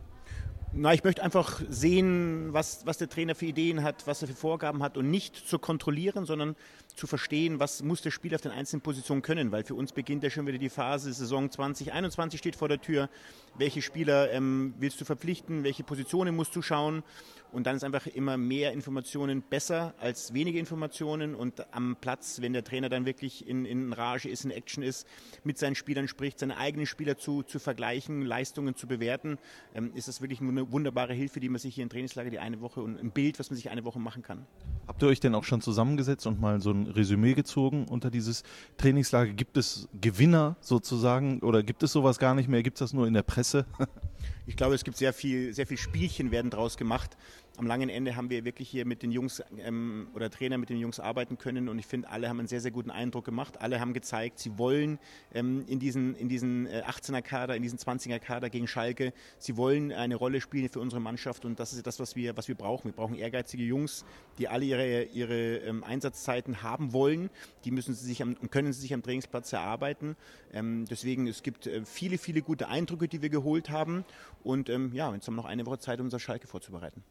Na, 0.76 0.92
ich 0.92 1.04
möchte 1.04 1.22
einfach 1.22 1.60
sehen, 1.68 2.52
was, 2.52 2.84
was 2.84 2.98
der 2.98 3.08
Trainer 3.08 3.36
für 3.36 3.46
Ideen 3.46 3.84
hat, 3.84 4.08
was 4.08 4.22
er 4.22 4.28
für 4.28 4.34
Vorgaben 4.34 4.82
hat 4.82 4.96
und 4.96 5.08
nicht 5.08 5.36
zu 5.36 5.60
kontrollieren, 5.60 6.26
sondern 6.26 6.56
zu 6.94 7.06
verstehen, 7.06 7.60
was 7.60 7.82
muss 7.82 8.02
der 8.02 8.10
Spieler 8.10 8.36
auf 8.36 8.40
den 8.40 8.52
einzelnen 8.52 8.80
Positionen 8.80 9.22
können, 9.22 9.52
weil 9.52 9.64
für 9.64 9.74
uns 9.74 9.92
beginnt 9.92 10.22
ja 10.22 10.30
schon 10.30 10.46
wieder 10.46 10.58
die 10.58 10.68
Phase, 10.68 11.12
Saison 11.12 11.50
2021 11.50 12.38
steht 12.38 12.56
vor 12.56 12.68
der 12.68 12.80
Tür. 12.80 13.08
Welche 13.56 13.82
Spieler 13.82 14.30
ähm, 14.32 14.74
willst 14.78 15.00
du 15.00 15.04
verpflichten, 15.04 15.64
welche 15.64 15.84
Positionen 15.84 16.34
musst 16.34 16.54
du 16.56 16.62
schauen? 16.62 17.02
Und 17.54 17.68
dann 17.68 17.76
ist 17.76 17.84
einfach 17.84 18.08
immer 18.08 18.36
mehr 18.36 18.72
Informationen 18.72 19.40
besser 19.40 19.94
als 20.00 20.34
wenige 20.34 20.58
Informationen. 20.58 21.36
Und 21.36 21.64
am 21.72 21.94
Platz, 22.00 22.40
wenn 22.40 22.52
der 22.52 22.64
Trainer 22.64 22.88
dann 22.88 23.06
wirklich 23.06 23.46
in, 23.46 23.64
in 23.64 23.92
Rage 23.92 24.28
ist, 24.28 24.44
in 24.44 24.50
Action 24.50 24.82
ist, 24.82 25.06
mit 25.44 25.56
seinen 25.56 25.76
Spielern 25.76 26.08
spricht, 26.08 26.40
seine 26.40 26.56
eigenen 26.56 26.86
Spieler 26.86 27.16
zu, 27.16 27.44
zu 27.44 27.60
vergleichen, 27.60 28.22
Leistungen 28.22 28.74
zu 28.74 28.88
bewerten, 28.88 29.38
ähm, 29.72 29.92
ist 29.94 30.08
das 30.08 30.20
wirklich 30.20 30.40
eine 30.40 30.72
wunderbare 30.72 31.14
Hilfe, 31.14 31.38
die 31.38 31.48
man 31.48 31.60
sich 31.60 31.76
hier 31.76 31.84
im 31.84 31.90
Trainingslager 31.90 32.30
die 32.30 32.40
eine 32.40 32.60
Woche 32.60 32.80
und 32.80 32.98
ein 32.98 33.12
Bild, 33.12 33.38
was 33.38 33.50
man 33.50 33.56
sich 33.56 33.70
eine 33.70 33.84
Woche 33.84 34.00
machen 34.00 34.22
kann. 34.22 34.46
Habt 34.88 35.00
ihr 35.04 35.08
euch 35.08 35.20
denn 35.20 35.36
auch 35.36 35.44
schon 35.44 35.60
zusammengesetzt 35.60 36.26
und 36.26 36.40
mal 36.40 36.60
so 36.60 36.72
ein 36.72 36.83
Resümee 36.86 37.34
gezogen 37.34 37.86
unter 37.88 38.10
dieses 38.10 38.42
Trainingslager? 38.76 39.32
Gibt 39.32 39.56
es 39.56 39.88
Gewinner 40.00 40.56
sozusagen 40.60 41.40
oder 41.40 41.62
gibt 41.62 41.82
es 41.82 41.92
sowas 41.92 42.18
gar 42.18 42.34
nicht 42.34 42.48
mehr? 42.48 42.62
Gibt 42.62 42.76
es 42.76 42.80
das 42.80 42.92
nur 42.92 43.06
in 43.06 43.14
der 43.14 43.22
Presse? 43.22 43.66
ich 44.46 44.56
glaube, 44.56 44.74
es 44.74 44.84
gibt 44.84 44.96
sehr 44.96 45.12
viel, 45.12 45.52
sehr 45.54 45.66
viel 45.66 45.78
Spielchen 45.78 46.30
werden 46.30 46.50
draus 46.50 46.76
gemacht 46.76 47.16
am 47.56 47.66
langen 47.66 47.88
Ende 47.88 48.16
haben 48.16 48.30
wir 48.30 48.44
wirklich 48.44 48.68
hier 48.68 48.84
mit 48.84 49.02
den 49.02 49.12
Jungs 49.12 49.42
ähm, 49.58 50.08
oder 50.14 50.28
Trainer 50.30 50.58
mit 50.58 50.70
den 50.70 50.78
Jungs 50.78 50.98
arbeiten 50.98 51.38
können 51.38 51.68
und 51.68 51.78
ich 51.78 51.86
finde, 51.86 52.08
alle 52.10 52.28
haben 52.28 52.40
einen 52.40 52.48
sehr, 52.48 52.60
sehr 52.60 52.72
guten 52.72 52.90
Eindruck 52.90 53.24
gemacht. 53.24 53.60
Alle 53.60 53.80
haben 53.80 53.92
gezeigt, 53.92 54.40
sie 54.40 54.58
wollen 54.58 54.98
ähm, 55.32 55.64
in 55.68 55.78
diesen, 55.78 56.16
in 56.16 56.28
diesen 56.28 56.66
18er 56.66 57.52
äh, 57.52 57.56
in 57.56 57.62
diesen 57.62 57.78
20er 57.78 58.18
Kader 58.18 58.50
gegen 58.50 58.66
Schalke, 58.66 59.12
sie 59.38 59.56
wollen 59.56 59.92
eine 59.92 60.16
Rolle 60.16 60.40
spielen 60.40 60.68
für 60.68 60.80
unsere 60.80 61.00
Mannschaft 61.00 61.44
und 61.44 61.60
das 61.60 61.72
ist 61.72 61.86
das, 61.86 62.00
was 62.00 62.16
wir, 62.16 62.36
was 62.36 62.48
wir 62.48 62.56
brauchen. 62.56 62.86
Wir 62.86 62.96
brauchen 62.96 63.14
ehrgeizige 63.14 63.62
Jungs, 63.62 64.04
die 64.38 64.48
alle 64.48 64.64
ihre, 64.64 65.04
ihre 65.04 65.56
ähm, 65.58 65.84
Einsatzzeiten 65.84 66.62
haben 66.62 66.92
wollen. 66.92 67.30
Die 67.64 67.70
müssen 67.70 67.94
sie 67.94 68.04
sich 68.04 68.20
am, 68.20 68.34
können 68.50 68.72
sie 68.72 68.80
sich 68.80 68.94
am 68.94 69.02
Trainingsplatz 69.02 69.52
erarbeiten. 69.52 70.16
Ähm, 70.52 70.86
deswegen, 70.90 71.28
es 71.28 71.42
gibt 71.42 71.66
äh, 71.66 71.84
viele, 71.84 72.18
viele 72.18 72.42
gute 72.42 72.68
Eindrücke, 72.68 73.06
die 73.06 73.22
wir 73.22 73.30
geholt 73.30 73.70
haben 73.70 74.04
und 74.42 74.68
ähm, 74.68 74.92
ja, 74.92 75.14
jetzt 75.14 75.28
haben 75.28 75.34
wir 75.34 75.42
noch 75.42 75.48
eine 75.48 75.66
Woche 75.66 75.78
Zeit, 75.78 76.00
um 76.00 76.06
unser 76.06 76.18
Schalke 76.18 76.48
vorzubereiten. 76.48 77.02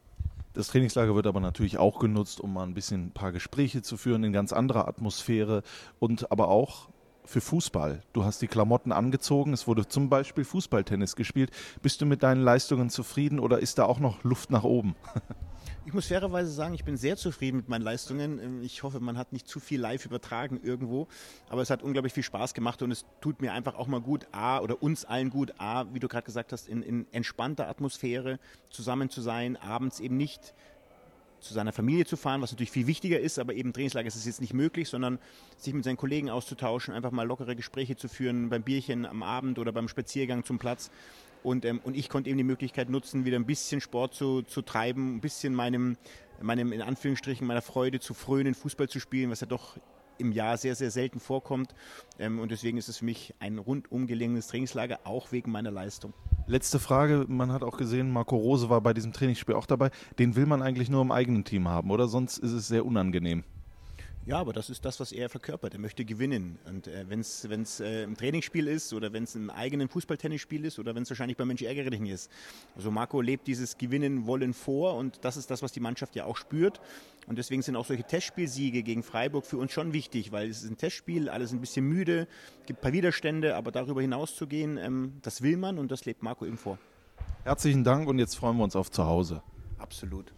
Das 0.54 0.68
Trainingslager 0.68 1.16
wird 1.16 1.28
aber 1.28 1.40
natürlich 1.40 1.78
auch 1.78 2.00
genutzt, 2.00 2.40
um 2.40 2.54
mal 2.54 2.64
ein 2.64 2.76
bisschen 2.76 3.08
ein 3.08 3.12
paar 3.12 3.32
Gespräche 3.32 3.82
zu 3.82 3.98
führen 3.98 4.24
in 4.24 4.34
ganz 4.34 4.54
anderer 4.54 4.88
Atmosphäre 4.88 5.64
und 6.00 6.32
aber 6.32 6.48
auch 6.50 6.90
für 7.26 7.42
Fußball. 7.42 8.04
Du 8.14 8.24
hast 8.24 8.42
die 8.42 8.48
Klamotten 8.48 8.92
angezogen, 8.92 9.54
es 9.54 9.68
wurde 9.68 9.88
zum 9.88 10.10
Beispiel 10.10 10.44
Fußballtennis 10.44 11.16
gespielt. 11.16 11.52
Bist 11.82 12.02
du 12.02 12.06
mit 12.06 12.22
deinen 12.22 12.42
Leistungen 12.42 12.90
zufrieden 12.90 13.40
oder 13.40 13.60
ist 13.60 13.80
da 13.80 13.86
auch 13.86 14.00
noch 14.00 14.24
Luft 14.24 14.52
nach 14.52 14.64
oben? 14.64 14.96
Ich 15.86 15.94
muss 15.94 16.08
fairerweise 16.08 16.50
sagen, 16.50 16.74
ich 16.74 16.86
bin 16.86 16.96
sehr 16.96 17.18
zufrieden 17.18 17.58
mit 17.58 17.68
meinen 17.68 17.82
Leistungen. 17.82 18.40
Ähm, 18.40 18.64
ich 18.64 18.84
hoffe, 18.84 19.02
man 19.02 19.18
hat 19.18 19.34
nicht 19.34 19.50
zu 19.50 19.60
viel 19.60 19.82
live 19.82 20.06
übertragen 20.06 20.62
irgendwo, 20.64 21.08
aber 21.50 21.62
es 21.62 21.70
hat 21.70 21.84
unglaublich 21.84 22.14
viel 22.14 22.24
Spaß 22.24 22.54
gemacht 22.54 22.82
und 22.82 22.92
es 22.92 23.06
tut 23.20 23.42
mir 23.42 23.52
einfach 23.52 23.76
auch 23.76 23.88
mal 23.88 24.00
gut, 24.00 24.26
A, 24.32 24.60
oder 24.60 24.82
uns 24.82 25.04
allen 25.04 25.30
gut, 25.30 25.54
A, 25.58 25.86
wie 25.94 26.00
du 26.00 26.08
gerade 26.08 26.26
gesagt 26.26 26.54
hast, 26.54 26.70
in, 26.70 26.84
in 26.84 27.06
entspannter 27.12 27.68
Atmosphäre 27.68 28.40
zusammen 28.70 29.10
zu 29.10 29.22
sein, 29.22 29.58
abends 29.58 30.00
eben 30.00 30.16
nicht 30.16 30.54
zu 31.42 31.54
seiner 31.54 31.74
Familie 31.74 32.06
zu 32.06 32.16
fahren, 32.16 32.42
was 32.42 32.52
natürlich 32.52 32.72
viel 32.72 32.88
wichtiger 32.88 33.20
ist, 33.20 33.38
aber 33.38 33.54
eben 33.54 33.74
Trainingslager 33.74 34.08
ist 34.08 34.16
es 34.16 34.26
jetzt 34.26 34.40
nicht 34.40 34.54
möglich, 34.54 34.88
sondern 34.88 35.20
sich 35.58 35.74
mit 35.74 35.84
seinen 35.84 35.98
Kollegen 35.98 36.30
auszutauschen, 36.30 36.94
einfach 36.94 37.12
mal 37.12 37.28
lockere 37.28 37.58
Gespräche 37.58 37.98
zu 37.98 38.08
führen 38.08 38.50
beim 38.50 38.64
Bierchen 38.64 39.06
am 39.06 39.22
Abend 39.22 39.60
oder 39.60 39.74
beim 39.74 39.90
Spaziergang 39.90 40.46
zum 40.46 40.60
Platz. 40.60 40.90
Und, 41.44 41.66
ähm, 41.66 41.82
und 41.84 41.96
ich 41.96 42.10
konnte 42.10 42.30
eben 42.30 42.38
die 42.38 42.44
Möglichkeit 42.44 42.90
nutzen, 42.90 43.26
wieder 43.26 43.38
ein 43.38 43.46
bisschen 43.46 43.82
Sport 43.82 44.14
zu, 44.14 44.42
zu 44.44 44.62
treiben, 44.62 45.16
ein 45.18 45.22
bisschen 45.22 45.54
meinem, 45.54 45.98
meinem, 46.42 46.72
in 46.72 46.82
Anführungsstrichen, 46.82 47.46
meiner 47.46 47.62
Freude 47.62 48.00
zu 48.00 48.14
frönen, 48.14 48.54
Fußball 48.54 48.90
zu 48.90 49.00
spielen, 49.00 49.30
was 49.30 49.42
ja 49.42 49.48
doch 49.48 49.78
im 50.18 50.32
Jahr 50.32 50.58
sehr, 50.58 50.76
sehr 50.76 50.92
selten 50.92 51.20
vorkommt. 51.20 51.74
Ähm, 52.20 52.40
und 52.40 52.52
deswegen 52.52 52.78
ist 52.78 52.88
es 52.88 52.98
für 52.98 53.06
mich 53.06 53.34
ein 53.40 53.58
rundum 53.58 54.08
gelingendes 54.08 54.48
Trainingslager, 54.48 55.00
auch 55.04 55.32
wegen 55.32 55.52
meiner 55.52 55.72
Leistung. 55.72 56.14
Letzte 56.46 56.80
Frage, 56.80 57.26
man 57.28 57.52
hat 57.52 57.64
auch 57.64 57.78
gesehen, 57.78 58.12
Marco 58.12 58.36
Rose 58.36 58.70
war 58.70 58.82
bei 58.82 58.94
diesem 58.94 59.14
Trainingsspiel 59.14 59.56
auch 59.56 59.66
dabei. 59.66 59.92
Den 60.20 60.36
will 60.36 60.46
man 60.46 60.62
eigentlich 60.62 60.90
nur 60.90 61.02
im 61.02 61.12
eigenen 61.12 61.46
Team 61.46 61.68
haben, 61.68 61.90
oder? 61.90 62.08
Sonst 62.08 62.38
ist 62.38 62.52
es 62.52 62.68
sehr 62.68 62.86
unangenehm. 62.86 63.44
Ja, 64.26 64.38
aber 64.38 64.54
das 64.54 64.70
ist 64.70 64.86
das, 64.86 65.02
was 65.02 65.12
er 65.12 65.28
verkörpert. 65.28 65.74
Er 65.74 65.82
möchte 65.82 66.06
gewinnen. 66.06 66.58
Und 66.66 66.88
äh, 66.88 67.10
wenn 67.10 67.20
es 67.20 67.80
äh, 67.82 68.04
ein 68.04 68.16
Trainingsspiel 68.16 68.68
ist 68.68 68.94
oder 68.94 69.12
wenn 69.12 69.24
es 69.24 69.36
ein 69.36 69.50
eigenen 69.50 69.90
Fußballtennisspiel 69.90 70.64
ist 70.64 70.80
oder 70.80 70.96
wenn 70.96 71.04
es 71.04 71.10
wahrscheinlich 71.10 71.36
bei 71.36 71.44
Mensch 71.44 71.62
ärgerlich 71.62 72.10
ist. 72.10 72.32
Also 72.78 72.90
Marco 72.90 73.20
lebt 73.20 73.48
dieses 73.48 73.78
Gewinnen 73.78 74.26
wollen 74.26 74.54
vor 74.54 74.96
und 74.96 75.20
das 75.26 75.36
ist 75.36 75.52
das, 75.52 75.62
was 75.62 75.74
die 75.74 75.82
Mannschaft 75.82 76.16
ja 76.16 76.24
auch 76.24 76.38
spürt. 76.38 76.80
Und 77.28 77.38
deswegen 77.38 77.62
sind 77.62 77.76
auch 77.76 77.86
solche 77.86 78.06
Testspielsiege 78.06 78.82
gegen 78.82 79.04
Freiburg 79.04 79.46
für 79.46 79.58
uns 79.58 79.74
schon 79.74 79.92
wichtig, 79.92 80.32
weil 80.32 80.50
es 80.50 80.64
ist 80.64 80.70
ein 80.70 80.78
Testspiel, 80.78 81.28
alles 81.28 81.52
ein 81.52 81.60
bisschen 81.60 81.86
müde, 81.86 82.28
gibt 82.66 82.80
ein 82.80 82.82
paar 82.82 82.94
Widerstände, 82.94 83.58
aber 83.58 83.72
darüber 83.72 84.02
hinaus 84.02 84.36
zu 84.36 84.48
gehen, 84.48 84.78
ähm, 84.78 85.14
das 85.22 85.42
will 85.42 85.58
man 85.58 85.78
und 85.78 85.92
das 85.92 86.06
lebt 86.06 86.24
Marco 86.24 86.46
eben 86.46 86.58
vor. 86.58 86.78
Herzlichen 87.44 87.84
Dank 87.84 88.08
und 88.08 88.20
jetzt 88.20 88.36
freuen 88.36 88.56
wir 88.56 88.64
uns 88.64 88.78
auf 88.78 88.90
zu 88.90 89.06
Hause. 89.06 89.44
Absolut 89.78 90.34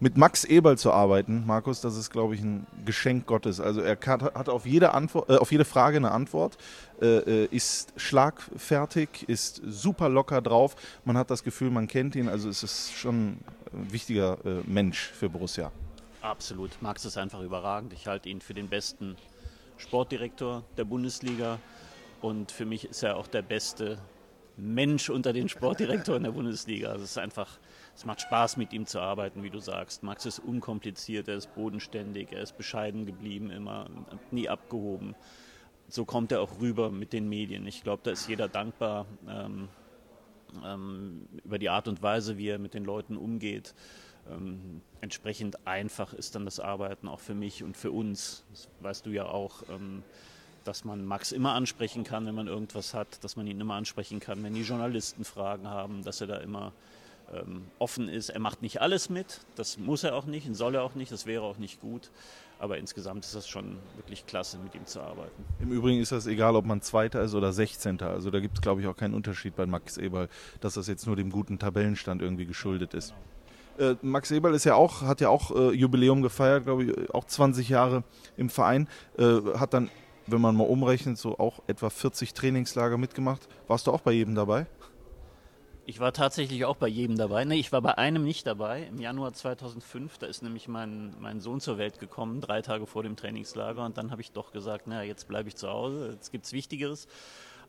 mit 0.00 0.16
Max 0.16 0.44
Eberl 0.44 0.78
zu 0.78 0.92
arbeiten, 0.92 1.44
Markus, 1.46 1.80
das 1.80 1.96
ist, 1.96 2.10
glaube 2.10 2.34
ich, 2.34 2.40
ein 2.40 2.66
Geschenk 2.84 3.26
Gottes. 3.26 3.60
Also 3.60 3.80
er 3.80 3.98
hat 4.00 4.48
auf 4.48 4.66
jede, 4.66 4.94
Antwort, 4.94 5.28
äh, 5.28 5.36
auf 5.36 5.50
jede 5.50 5.64
Frage 5.64 5.96
eine 5.96 6.12
Antwort, 6.12 6.56
äh, 7.00 7.44
äh, 7.44 7.48
ist 7.50 7.92
schlagfertig, 7.96 9.28
ist 9.28 9.60
super 9.66 10.08
locker 10.08 10.40
drauf. 10.40 10.76
Man 11.04 11.16
hat 11.16 11.30
das 11.30 11.42
Gefühl, 11.42 11.70
man 11.70 11.88
kennt 11.88 12.14
ihn. 12.14 12.28
Also 12.28 12.48
es 12.48 12.62
ist 12.62 12.92
schon 12.92 13.38
ein 13.72 13.92
wichtiger 13.92 14.38
äh, 14.44 14.60
Mensch 14.66 15.10
für 15.10 15.28
Borussia. 15.28 15.72
Absolut. 16.22 16.70
Max 16.80 17.04
ist 17.04 17.16
einfach 17.16 17.40
überragend. 17.40 17.92
Ich 17.92 18.06
halte 18.06 18.28
ihn 18.28 18.40
für 18.40 18.54
den 18.54 18.68
besten 18.68 19.16
Sportdirektor 19.78 20.62
der 20.76 20.84
Bundesliga. 20.84 21.58
Und 22.20 22.52
für 22.52 22.64
mich 22.64 22.84
ist 22.84 23.02
er 23.02 23.16
auch 23.16 23.26
der 23.26 23.42
beste 23.42 23.98
Mensch 24.56 25.08
unter 25.08 25.32
den 25.32 25.48
Sportdirektoren 25.48 26.24
der 26.24 26.32
Bundesliga. 26.32 26.90
Also 26.90 27.04
es 27.04 27.12
ist 27.12 27.18
einfach 27.18 27.58
es 27.98 28.04
macht 28.04 28.20
Spaß, 28.20 28.58
mit 28.58 28.72
ihm 28.72 28.86
zu 28.86 29.00
arbeiten, 29.00 29.42
wie 29.42 29.50
du 29.50 29.58
sagst. 29.58 30.04
Max 30.04 30.24
ist 30.24 30.38
unkompliziert, 30.38 31.26
er 31.26 31.34
ist 31.34 31.52
bodenständig, 31.56 32.30
er 32.30 32.42
ist 32.42 32.56
bescheiden 32.56 33.06
geblieben, 33.06 33.50
immer 33.50 33.90
nie 34.30 34.48
abgehoben. 34.48 35.16
So 35.88 36.04
kommt 36.04 36.30
er 36.30 36.40
auch 36.40 36.60
rüber 36.60 36.92
mit 36.92 37.12
den 37.12 37.28
Medien. 37.28 37.66
Ich 37.66 37.82
glaube, 37.82 38.02
da 38.04 38.12
ist 38.12 38.28
jeder 38.28 38.46
dankbar 38.46 39.06
ähm, 39.28 39.68
ähm, 40.64 41.26
über 41.44 41.58
die 41.58 41.70
Art 41.70 41.88
und 41.88 42.00
Weise, 42.00 42.38
wie 42.38 42.46
er 42.46 42.60
mit 42.60 42.72
den 42.72 42.84
Leuten 42.84 43.16
umgeht. 43.16 43.74
Ähm, 44.30 44.80
entsprechend 45.00 45.66
einfach 45.66 46.14
ist 46.14 46.36
dann 46.36 46.44
das 46.44 46.60
Arbeiten 46.60 47.08
auch 47.08 47.18
für 47.18 47.34
mich 47.34 47.64
und 47.64 47.76
für 47.76 47.90
uns. 47.90 48.44
Das 48.52 48.68
weißt 48.78 49.06
du 49.06 49.10
ja 49.10 49.26
auch 49.26 49.64
ähm, 49.70 50.04
dass 50.62 50.84
man 50.84 51.04
Max 51.04 51.32
immer 51.32 51.54
ansprechen 51.54 52.04
kann, 52.04 52.26
wenn 52.26 52.34
man 52.34 52.46
irgendwas 52.46 52.92
hat, 52.92 53.24
dass 53.24 53.36
man 53.36 53.46
ihn 53.46 53.58
immer 53.58 53.74
ansprechen 53.74 54.20
kann, 54.20 54.44
wenn 54.44 54.52
die 54.52 54.62
Journalisten 54.62 55.24
Fragen 55.24 55.66
haben, 55.66 56.04
dass 56.04 56.20
er 56.20 56.26
da 56.26 56.36
immer 56.36 56.74
offen 57.78 58.08
ist. 58.08 58.30
Er 58.30 58.40
macht 58.40 58.62
nicht 58.62 58.80
alles 58.80 59.10
mit, 59.10 59.40
das 59.54 59.78
muss 59.78 60.04
er 60.04 60.14
auch 60.14 60.24
nicht 60.24 60.46
und 60.46 60.54
soll 60.54 60.74
er 60.74 60.82
auch 60.82 60.94
nicht, 60.94 61.12
das 61.12 61.26
wäre 61.26 61.42
auch 61.42 61.58
nicht 61.58 61.80
gut. 61.80 62.10
Aber 62.60 62.78
insgesamt 62.78 63.24
ist 63.24 63.34
das 63.34 63.48
schon 63.48 63.78
wirklich 63.96 64.26
klasse, 64.26 64.58
mit 64.58 64.74
ihm 64.74 64.84
zu 64.84 65.00
arbeiten. 65.00 65.44
Im 65.60 65.70
Übrigen 65.70 66.00
ist 66.00 66.10
das 66.10 66.26
egal, 66.26 66.56
ob 66.56 66.64
man 66.64 66.82
Zweiter 66.82 67.22
ist 67.22 67.34
oder 67.34 67.52
Sechzehnter. 67.52 68.10
Also 68.10 68.30
da 68.30 68.40
gibt 68.40 68.56
es, 68.56 68.60
glaube 68.60 68.80
ich, 68.80 68.86
auch 68.88 68.96
keinen 68.96 69.14
Unterschied 69.14 69.54
bei 69.54 69.66
Max 69.66 69.96
Eberl, 69.96 70.28
dass 70.60 70.74
das 70.74 70.88
jetzt 70.88 71.06
nur 71.06 71.14
dem 71.14 71.30
guten 71.30 71.58
Tabellenstand 71.58 72.20
irgendwie 72.20 72.46
geschuldet 72.46 72.94
ist. 72.94 73.14
Äh, 73.78 73.94
Max 74.02 74.32
Eberl 74.32 74.54
ist 74.54 74.64
ja 74.64 74.74
auch, 74.74 75.02
hat 75.02 75.20
ja 75.20 75.28
auch 75.28 75.54
äh, 75.54 75.70
Jubiläum 75.72 76.20
gefeiert, 76.20 76.64
glaube 76.64 76.84
ich, 76.84 77.14
auch 77.14 77.24
20 77.24 77.68
Jahre 77.68 78.02
im 78.36 78.50
Verein. 78.50 78.88
Äh, 79.16 79.38
hat 79.56 79.72
dann, 79.72 79.88
wenn 80.26 80.40
man 80.40 80.56
mal 80.56 80.64
umrechnet, 80.64 81.16
so 81.16 81.38
auch 81.38 81.62
etwa 81.68 81.90
40 81.90 82.34
Trainingslager 82.34 82.98
mitgemacht. 82.98 83.48
Warst 83.68 83.86
du 83.86 83.92
auch 83.92 84.00
bei 84.00 84.12
jedem 84.12 84.34
dabei? 84.34 84.66
Ich 85.88 86.00
war 86.00 86.12
tatsächlich 86.12 86.66
auch 86.66 86.76
bei 86.76 86.86
jedem 86.86 87.16
dabei. 87.16 87.46
Nee, 87.46 87.58
ich 87.58 87.72
war 87.72 87.80
bei 87.80 87.96
einem 87.96 88.22
nicht 88.22 88.46
dabei, 88.46 88.82
im 88.82 89.00
Januar 89.00 89.32
2005. 89.32 90.18
Da 90.18 90.26
ist 90.26 90.42
nämlich 90.42 90.68
mein, 90.68 91.16
mein 91.18 91.40
Sohn 91.40 91.62
zur 91.62 91.78
Welt 91.78 91.98
gekommen, 91.98 92.42
drei 92.42 92.60
Tage 92.60 92.86
vor 92.86 93.04
dem 93.04 93.16
Trainingslager. 93.16 93.82
Und 93.82 93.96
dann 93.96 94.10
habe 94.10 94.20
ich 94.20 94.32
doch 94.32 94.52
gesagt, 94.52 94.86
naja, 94.86 95.04
jetzt 95.04 95.28
bleibe 95.28 95.48
ich 95.48 95.56
zu 95.56 95.66
Hause, 95.66 96.10
jetzt 96.12 96.30
gibt 96.30 96.44
es 96.44 96.52
Wichtigeres. 96.52 97.08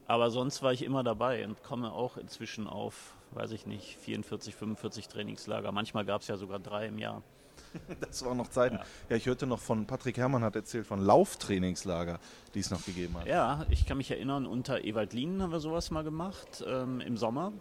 Aber 0.06 0.32
sonst 0.32 0.62
war 0.62 0.74
ich 0.74 0.84
immer 0.84 1.02
dabei 1.02 1.46
und 1.46 1.64
komme 1.64 1.94
auch 1.94 2.18
inzwischen 2.18 2.68
auf, 2.68 3.14
weiß 3.32 3.52
ich 3.52 3.66
nicht, 3.66 3.96
44, 3.96 4.54
45 4.54 5.08
Trainingslager. 5.08 5.72
Manchmal 5.72 6.04
gab 6.04 6.20
es 6.20 6.28
ja 6.28 6.36
sogar 6.36 6.60
drei 6.60 6.88
im 6.88 6.98
Jahr. 6.98 7.24
Das 8.02 8.26
waren 8.26 8.36
noch 8.36 8.50
Zeiten. 8.50 8.76
Ja. 8.76 8.86
ja. 9.12 9.16
ich 9.16 9.28
hörte 9.28 9.48
noch 9.48 9.60
von 9.60 9.86
Patrick 9.86 10.18
Herrmann 10.18 10.44
hat 10.44 10.58
erzählt 10.58 10.86
von 10.86 11.00
Lauftrainingslager, 11.00 12.20
die 12.54 12.60
es 12.60 12.70
noch 12.70 12.84
gegeben 12.84 13.18
hat. 13.18 13.28
Ja, 13.28 13.66
ich 13.70 13.86
kann 13.86 13.96
mich 13.96 14.12
erinnern, 14.12 14.46
unter 14.46 14.84
Ewald 14.84 15.14
Lienen 15.14 15.42
haben 15.42 15.54
wir 15.54 15.62
sowas 15.62 15.90
mal 15.90 16.04
gemacht 16.04 16.66
ähm, 16.68 17.00
im 17.00 17.16
Sommer 17.16 17.54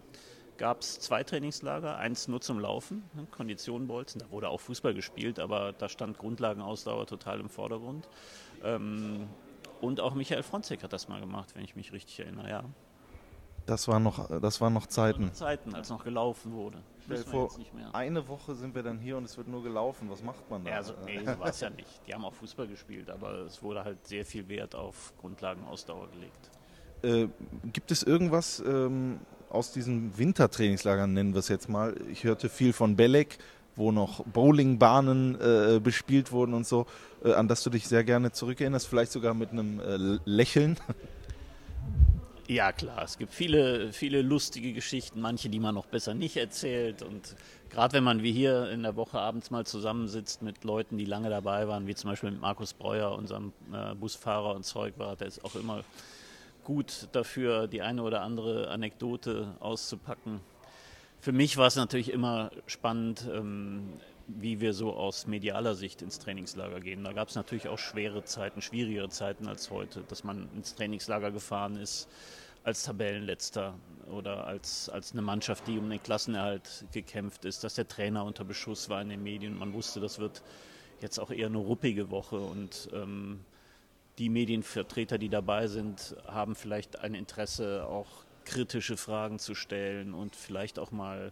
gab 0.59 0.81
es 0.81 0.99
zwei 0.99 1.23
Trainingslager, 1.23 1.97
eins 1.97 2.27
nur 2.27 2.41
zum 2.41 2.59
Laufen, 2.59 3.09
ne, 3.13 3.25
Kondition 3.31 3.87
bolzen, 3.87 4.19
da 4.19 4.29
wurde 4.29 4.49
auch 4.49 4.59
Fußball 4.59 4.93
gespielt, 4.93 5.39
aber 5.39 5.73
da 5.73 5.89
stand 5.89 6.19
Grundlagenausdauer 6.19 7.07
total 7.07 7.39
im 7.39 7.49
Vordergrund. 7.49 8.07
Ähm, 8.63 9.27
und 9.81 10.01
auch 10.01 10.13
Michael 10.13 10.43
Fronzek 10.43 10.83
hat 10.83 10.93
das 10.93 11.07
mal 11.07 11.21
gemacht, 11.21 11.55
wenn 11.55 11.63
ich 11.63 11.75
mich 11.75 11.93
richtig 11.93 12.19
erinnere, 12.19 12.49
ja. 12.49 12.63
Das 13.65 13.87
waren 13.87 14.03
noch, 14.03 14.41
das 14.41 14.59
waren 14.61 14.73
noch 14.73 14.87
Zeiten. 14.87 15.27
Noch 15.27 15.33
Zeiten, 15.33 15.75
als 15.75 15.89
noch 15.89 16.03
gelaufen 16.03 16.53
wurde. 16.53 16.81
vor 17.25 17.49
eine 17.93 18.27
Woche 18.27 18.55
sind 18.55 18.73
wir 18.73 18.83
dann 18.83 18.97
hier 18.97 19.15
und 19.15 19.25
es 19.25 19.37
wird 19.37 19.47
nur 19.47 19.61
gelaufen. 19.61 20.09
Was 20.09 20.23
macht 20.23 20.49
man 20.49 20.63
da? 20.63 20.71
Ja, 20.71 20.77
also, 20.77 20.93
nee, 21.05 21.19
so 21.19 21.39
war 21.39 21.49
es 21.49 21.59
ja 21.59 21.69
nicht. 21.69 22.01
Die 22.07 22.13
haben 22.13 22.25
auch 22.25 22.33
Fußball 22.33 22.67
gespielt, 22.67 23.09
aber 23.09 23.41
es 23.41 23.61
wurde 23.61 23.83
halt 23.83 24.05
sehr 24.07 24.25
viel 24.25 24.47
Wert 24.49 24.75
auf 24.75 25.13
Grundlagenausdauer 25.19 26.09
gelegt. 26.09 26.49
Äh, 27.03 27.29
gibt 27.71 27.91
es 27.91 28.01
irgendwas, 28.01 28.59
ähm, 28.65 29.19
aus 29.49 29.71
diesen 29.71 30.17
Wintertrainingslagern, 30.17 31.13
nennen 31.13 31.33
wir 31.33 31.39
es 31.39 31.47
jetzt 31.47 31.69
mal. 31.69 31.95
Ich 32.11 32.23
hörte 32.23 32.49
viel 32.49 32.73
von 32.73 32.95
Belek, 32.95 33.37
wo 33.75 33.91
noch 33.91 34.23
Bowlingbahnen 34.25 35.39
äh, 35.39 35.79
bespielt 35.79 36.31
wurden 36.31 36.53
und 36.53 36.67
so, 36.67 36.85
äh, 37.23 37.33
an 37.33 37.47
das 37.47 37.63
du 37.63 37.69
dich 37.69 37.87
sehr 37.87 38.03
gerne 38.03 38.31
zurückerinnerst, 38.31 38.87
vielleicht 38.87 39.11
sogar 39.11 39.33
mit 39.33 39.51
einem 39.51 39.79
äh, 39.79 40.19
Lächeln. 40.25 40.77
Ja, 42.49 42.71
klar. 42.71 43.03
Es 43.03 43.19
gibt 43.19 43.31
viele, 43.31 43.93
viele 43.93 44.23
lustige 44.23 44.73
Geschichten, 44.73 45.21
manche, 45.21 45.49
die 45.49 45.59
man 45.59 45.75
noch 45.75 45.85
besser 45.85 46.15
nicht 46.15 46.35
erzählt. 46.35 47.03
Und 47.03 47.35
gerade 47.69 47.93
wenn 47.93 48.03
man 48.03 48.23
wie 48.23 48.31
hier 48.31 48.71
in 48.71 48.81
der 48.81 48.95
Woche 48.95 49.19
abends 49.19 49.51
mal 49.51 49.67
zusammensitzt 49.67 50.41
mit 50.41 50.63
Leuten, 50.63 50.97
die 50.97 51.05
lange 51.05 51.29
dabei 51.29 51.67
waren, 51.67 51.85
wie 51.85 51.93
zum 51.93 52.09
Beispiel 52.09 52.31
mit 52.31 52.41
Markus 52.41 52.73
Breuer, 52.73 53.11
unserem 53.11 53.53
äh, 53.71 53.93
Busfahrer 53.93 54.55
und 54.55 54.63
Zeugwart, 54.63 55.21
der 55.21 55.27
ist 55.27 55.45
auch 55.45 55.53
immer 55.53 55.83
gut 56.63 57.07
dafür, 57.11 57.67
die 57.67 57.81
eine 57.81 58.03
oder 58.03 58.21
andere 58.21 58.69
Anekdote 58.69 59.55
auszupacken. 59.59 60.39
Für 61.19 61.31
mich 61.31 61.57
war 61.57 61.67
es 61.67 61.75
natürlich 61.75 62.11
immer 62.11 62.51
spannend, 62.65 63.27
ähm, 63.33 63.93
wie 64.27 64.61
wir 64.61 64.73
so 64.73 64.93
aus 64.93 65.27
medialer 65.27 65.75
Sicht 65.75 66.01
ins 66.01 66.19
Trainingslager 66.19 66.79
gehen. 66.79 67.03
Da 67.03 67.13
gab 67.13 67.29
es 67.29 67.35
natürlich 67.35 67.67
auch 67.67 67.79
schwere 67.79 68.23
Zeiten, 68.23 68.61
schwierigere 68.61 69.09
Zeiten 69.09 69.47
als 69.47 69.71
heute, 69.71 70.03
dass 70.07 70.23
man 70.23 70.47
ins 70.55 70.75
Trainingslager 70.75 71.31
gefahren 71.31 71.75
ist 71.75 72.07
als 72.63 72.83
Tabellenletzter 72.83 73.73
oder 74.11 74.45
als, 74.45 74.89
als 74.89 75.13
eine 75.13 75.21
Mannschaft, 75.21 75.67
die 75.67 75.77
um 75.77 75.89
den 75.89 76.01
Klassenerhalt 76.01 76.85
gekämpft 76.91 77.45
ist, 77.45 77.63
dass 77.63 77.75
der 77.75 77.87
Trainer 77.87 78.25
unter 78.25 78.43
Beschuss 78.43 78.89
war 78.89 79.01
in 79.01 79.09
den 79.09 79.23
Medien. 79.23 79.57
Man 79.57 79.73
wusste, 79.73 79.99
das 79.99 80.19
wird 80.19 80.43
jetzt 81.01 81.19
auch 81.19 81.31
eher 81.31 81.47
eine 81.47 81.57
ruppige 81.57 82.11
Woche 82.11 82.37
und 82.37 82.89
ähm, 82.93 83.39
die 84.19 84.29
Medienvertreter, 84.29 85.17
die 85.17 85.29
dabei 85.29 85.67
sind, 85.67 86.15
haben 86.27 86.55
vielleicht 86.55 86.99
ein 86.99 87.15
Interesse, 87.15 87.85
auch 87.87 88.25
kritische 88.43 88.97
Fragen 88.97 89.39
zu 89.39 89.55
stellen 89.55 90.13
und 90.13 90.35
vielleicht 90.35 90.77
auch 90.77 90.91
mal 90.91 91.31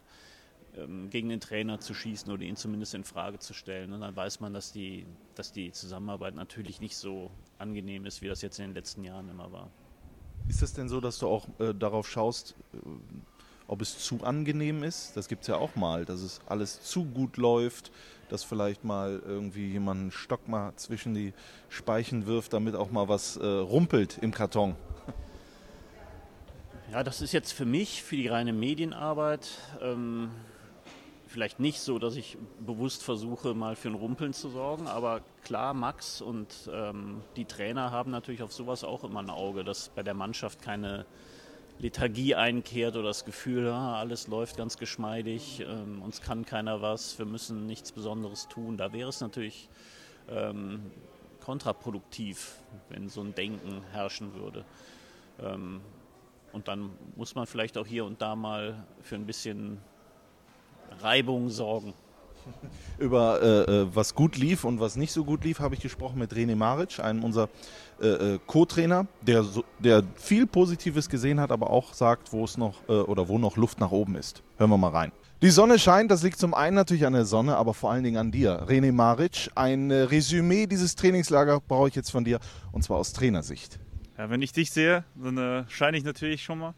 ähm, 0.77 1.09
gegen 1.09 1.29
den 1.29 1.39
Trainer 1.39 1.79
zu 1.79 1.93
schießen 1.93 2.31
oder 2.31 2.43
ihn 2.43 2.55
zumindest 2.55 2.93
in 2.93 3.03
Frage 3.03 3.39
zu 3.39 3.53
stellen. 3.53 3.91
Und 3.91 4.01
dann 4.01 4.15
weiß 4.15 4.39
man, 4.39 4.53
dass 4.53 4.71
die, 4.71 5.05
dass 5.35 5.51
die 5.51 5.71
Zusammenarbeit 5.71 6.35
natürlich 6.35 6.79
nicht 6.79 6.95
so 6.95 7.29
angenehm 7.57 8.05
ist, 8.05 8.21
wie 8.21 8.27
das 8.27 8.41
jetzt 8.41 8.59
in 8.59 8.67
den 8.67 8.73
letzten 8.73 9.03
Jahren 9.03 9.29
immer 9.29 9.51
war. 9.51 9.69
Ist 10.47 10.61
es 10.61 10.73
denn 10.73 10.87
so, 10.87 11.01
dass 11.01 11.19
du 11.19 11.27
auch 11.27 11.47
äh, 11.59 11.73
darauf 11.73 12.09
schaust, 12.09 12.55
äh, 12.73 12.77
ob 13.67 13.81
es 13.81 13.99
zu 13.99 14.23
angenehm 14.23 14.83
ist? 14.83 15.15
Das 15.15 15.27
gibt 15.27 15.41
es 15.41 15.47
ja 15.47 15.57
auch 15.57 15.75
mal, 15.75 16.05
dass 16.05 16.21
es 16.21 16.39
alles 16.47 16.81
zu 16.81 17.05
gut 17.05 17.37
läuft, 17.37 17.91
dass 18.29 18.43
vielleicht 18.43 18.83
mal 18.83 19.21
irgendwie 19.25 19.67
jemand 19.67 20.01
einen 20.01 20.11
Stock 20.11 20.47
mal 20.47 20.73
zwischen 20.75 21.13
die 21.13 21.33
Speichen 21.69 22.25
wirft, 22.25 22.53
damit 22.53 22.75
auch 22.75 22.91
mal 22.91 23.07
was 23.07 23.37
äh, 23.37 23.45
rumpelt 23.45 24.17
im 24.21 24.31
Karton. 24.31 24.75
Ja, 26.89 27.03
das 27.03 27.21
ist 27.21 27.33
jetzt 27.33 27.51
für 27.51 27.65
mich, 27.65 28.01
für 28.01 28.15
die 28.15 28.29
reine 28.29 28.53
Medienarbeit, 28.53 29.49
ähm, 29.81 30.31
vielleicht 31.27 31.59
nicht 31.59 31.81
so, 31.81 31.99
dass 31.99 32.15
ich 32.15 32.37
bewusst 32.65 33.03
versuche, 33.03 33.53
mal 33.53 33.75
für 33.75 33.89
ein 33.89 33.93
Rumpeln 33.93 34.31
zu 34.31 34.47
sorgen, 34.47 34.87
aber 34.87 35.19
klar, 35.43 35.73
Max 35.73 36.21
und 36.21 36.47
ähm, 36.71 37.21
die 37.35 37.43
Trainer 37.43 37.91
haben 37.91 38.09
natürlich 38.09 38.41
auf 38.41 38.53
sowas 38.53 38.85
auch 38.85 39.03
immer 39.03 39.19
ein 39.19 39.29
Auge, 39.29 39.65
dass 39.65 39.89
bei 39.89 40.01
der 40.01 40.13
Mannschaft 40.13 40.61
keine 40.61 41.05
Lethargie 41.79 42.33
einkehrt 42.33 42.95
oder 42.95 43.09
das 43.09 43.23
Gefühl, 43.23 43.67
ah, 43.69 43.99
alles 43.99 44.27
läuft 44.27 44.57
ganz 44.57 44.77
geschmeidig, 44.77 45.63
ähm, 45.67 46.01
uns 46.01 46.21
kann 46.21 46.45
keiner 46.45 46.81
was, 46.81 47.19
wir 47.19 47.25
müssen 47.27 47.67
nichts 47.67 47.91
Besonderes 47.91 48.47
tun. 48.47 48.77
Da 48.77 48.93
wäre 48.93 49.09
es 49.09 49.21
natürlich 49.21 49.69
ähm, 50.27 50.91
kontraproduktiv, 51.39 52.55
wenn 52.89 53.09
so 53.09 53.21
ein 53.21 53.35
Denken 53.35 53.81
herrschen 53.91 54.33
würde. 54.33 54.65
Ähm, 55.39 55.81
und 56.51 56.67
dann 56.67 56.89
muss 57.15 57.35
man 57.35 57.45
vielleicht 57.45 57.77
auch 57.77 57.85
hier 57.85 58.05
und 58.05 58.21
da 58.21 58.35
mal 58.35 58.83
für 59.01 59.15
ein 59.15 59.27
bisschen 59.27 59.79
Reibung 61.01 61.49
sorgen. 61.49 61.93
Über 62.99 63.41
äh, 63.41 63.81
äh, 63.81 63.87
was 63.93 64.15
gut 64.15 64.37
lief 64.37 64.63
und 64.63 64.79
was 64.79 64.95
nicht 64.95 65.11
so 65.11 65.23
gut 65.23 65.43
lief, 65.43 65.59
habe 65.59 65.75
ich 65.75 65.81
gesprochen 65.81 66.19
mit 66.19 66.33
René 66.33 66.55
Maric, 66.55 66.99
einem 66.99 67.23
unserer 67.23 67.49
äh, 68.01 68.07
äh, 68.07 68.39
Co-Trainer, 68.45 69.07
der, 69.21 69.43
so, 69.43 69.63
der 69.79 70.03
viel 70.15 70.47
Positives 70.47 71.09
gesehen 71.09 71.39
hat, 71.39 71.51
aber 71.51 71.69
auch 71.69 71.93
sagt, 71.93 72.31
wo 72.33 72.43
es 72.43 72.57
noch 72.57 72.75
äh, 72.87 72.93
oder 72.93 73.27
wo 73.27 73.37
noch 73.37 73.57
Luft 73.57 73.79
nach 73.79 73.91
oben 73.91 74.15
ist. 74.15 74.43
Hören 74.57 74.69
wir 74.69 74.77
mal 74.77 74.89
rein. 74.89 75.11
Die 75.41 75.51
Sonne 75.51 75.77
scheint, 75.77 76.09
das 76.09 76.23
liegt 76.23 76.39
zum 76.39 76.53
einen 76.53 76.75
natürlich 76.75 77.05
an 77.05 77.13
der 77.13 77.25
Sonne, 77.25 77.55
aber 77.57 77.73
vor 77.73 77.91
allen 77.91 78.03
Dingen 78.03 78.17
an 78.17 78.31
dir. 78.31 78.65
René 78.67 78.91
Maric, 78.91 79.51
ein 79.55 79.91
äh, 79.91 80.01
Resümee 80.01 80.65
dieses 80.65 80.95
Trainingslager 80.95 81.59
brauche 81.59 81.89
ich 81.89 81.95
jetzt 81.95 82.11
von 82.11 82.23
dir 82.23 82.39
und 82.71 82.83
zwar 82.83 82.97
aus 82.97 83.13
Trainersicht. 83.13 83.79
Ja, 84.17 84.29
wenn 84.31 84.41
ich 84.41 84.51
dich 84.51 84.71
sehe, 84.71 85.03
dann 85.15 85.67
scheine 85.69 85.95
ich 85.95 86.03
natürlich 86.03 86.43
schon 86.43 86.57
mal. 86.57 86.73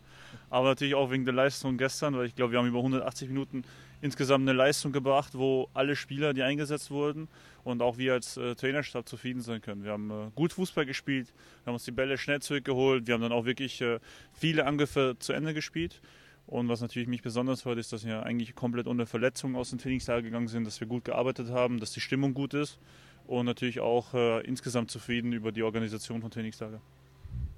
Aber 0.50 0.68
natürlich 0.68 0.96
auch 0.96 1.12
wegen 1.12 1.26
der 1.26 1.34
Leistung 1.34 1.78
gestern, 1.78 2.18
weil 2.18 2.26
ich 2.26 2.36
glaube, 2.36 2.52
wir 2.52 2.60
haben 2.60 2.68
über 2.68 2.80
180 2.80 3.30
Minuten 3.30 3.64
insgesamt 4.02 4.48
eine 4.48 4.58
Leistung 4.58 4.92
gebracht, 4.92 5.38
wo 5.38 5.70
alle 5.74 5.96
Spieler, 5.96 6.34
die 6.34 6.44
eingesetzt 6.44 6.92
wurden 6.92 7.28
und 7.64 7.82
auch 7.82 7.98
wir 7.98 8.14
als 8.14 8.38
äh, 8.38 8.56
Trainerstab 8.56 9.08
zufrieden 9.08 9.42
sein 9.42 9.62
können. 9.62 9.84
Wir 9.84 9.92
haben 9.92 10.10
äh, 10.10 10.32
gut 10.36 10.54
Fußball 10.54 10.86
gespielt, 10.86 11.34
wir 11.64 11.68
haben 11.68 11.76
uns 11.76 11.86
die 11.86 11.92
Bälle 11.92 12.18
schnell 12.18 12.42
zurückgeholt, 12.42 13.08
wir 13.08 13.14
haben 13.14 13.22
dann 13.22 13.32
auch 13.32 13.46
wirklich 13.46 13.82
äh, 13.82 14.00
viele 14.34 14.66
Angriffe 14.66 15.16
zu 15.20 15.34
Ende 15.34 15.54
gespielt. 15.54 16.02
Und 16.48 16.68
was 16.68 16.82
natürlich 16.82 17.08
mich 17.08 17.22
besonders 17.22 17.62
freut, 17.62 17.78
ist, 17.78 17.94
dass 17.94 18.06
wir 18.06 18.24
eigentlich 18.24 18.56
komplett 18.56 18.88
ohne 18.88 19.06
Verletzungen 19.06 19.56
aus 19.56 19.70
dem 19.70 19.78
Trainingslager 19.78 20.24
gegangen 20.24 20.48
sind, 20.48 20.66
dass 20.66 20.80
wir 20.80 20.88
gut 20.88 21.06
gearbeitet 21.06 21.50
haben, 21.50 21.80
dass 21.80 21.92
die 21.92 22.00
Stimmung 22.00 22.34
gut 22.34 22.56
ist 22.56 22.80
und 23.28 23.46
natürlich 23.46 23.80
auch 23.80 24.16
äh, 24.16 24.42
insgesamt 24.42 24.90
zufrieden 24.90 25.32
über 25.32 25.52
die 25.52 25.62
Organisation 25.62 26.22
von 26.22 26.32
Trainingslager. 26.32 26.82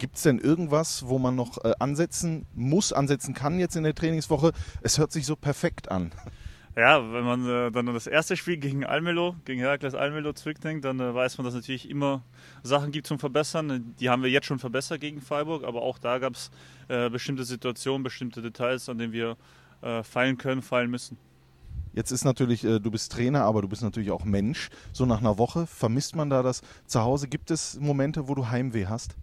Gibt 0.01 0.15
es 0.15 0.23
denn 0.23 0.39
irgendwas, 0.39 1.05
wo 1.05 1.19
man 1.19 1.35
noch 1.35 1.63
äh, 1.63 1.73
ansetzen 1.77 2.47
muss, 2.55 2.91
ansetzen 2.91 3.35
kann 3.35 3.59
jetzt 3.59 3.75
in 3.75 3.83
der 3.83 3.93
Trainingswoche? 3.93 4.51
Es 4.81 4.97
hört 4.97 5.11
sich 5.11 5.27
so 5.27 5.35
perfekt 5.35 5.91
an. 5.91 6.11
Ja, 6.75 7.13
wenn 7.13 7.23
man 7.23 7.47
äh, 7.47 7.71
dann 7.71 7.85
das 7.85 8.07
erste 8.07 8.35
Spiel 8.35 8.57
gegen 8.57 8.83
Almelo, 8.83 9.35
gegen 9.45 9.59
Herakles 9.59 9.93
Almelo 9.93 10.33
zurückdenkt, 10.33 10.85
dann 10.85 10.99
äh, 10.99 11.13
weiß 11.13 11.37
man, 11.37 11.45
dass 11.45 11.53
es 11.53 11.59
natürlich 11.59 11.87
immer 11.87 12.23
Sachen 12.63 12.91
gibt 12.91 13.05
zum 13.05 13.19
Verbessern. 13.19 13.93
Die 13.99 14.09
haben 14.09 14.23
wir 14.23 14.31
jetzt 14.31 14.47
schon 14.47 14.57
verbessert 14.57 15.01
gegen 15.01 15.21
Freiburg, 15.21 15.63
aber 15.63 15.83
auch 15.83 15.99
da 15.99 16.17
gab 16.17 16.33
es 16.33 16.49
äh, 16.87 17.11
bestimmte 17.11 17.43
Situationen, 17.43 18.01
bestimmte 18.01 18.41
Details, 18.41 18.89
an 18.89 18.97
denen 18.97 19.13
wir 19.13 19.37
äh, 19.83 20.01
feilen 20.01 20.39
können, 20.39 20.63
feilen 20.63 20.89
müssen. 20.89 21.15
Jetzt 21.93 22.09
ist 22.09 22.25
natürlich, 22.25 22.63
äh, 22.63 22.79
du 22.79 22.89
bist 22.89 23.11
Trainer, 23.11 23.43
aber 23.43 23.61
du 23.61 23.67
bist 23.67 23.83
natürlich 23.83 24.09
auch 24.09 24.25
Mensch. 24.25 24.71
So 24.93 25.05
nach 25.05 25.19
einer 25.19 25.37
Woche, 25.37 25.67
vermisst 25.67 26.15
man 26.15 26.31
da 26.31 26.41
das 26.41 26.63
zu 26.87 27.01
Hause? 27.01 27.27
Gibt 27.27 27.51
es 27.51 27.79
Momente, 27.79 28.27
wo 28.27 28.33
du 28.33 28.49
Heimweh 28.49 28.87
hast? 28.87 29.15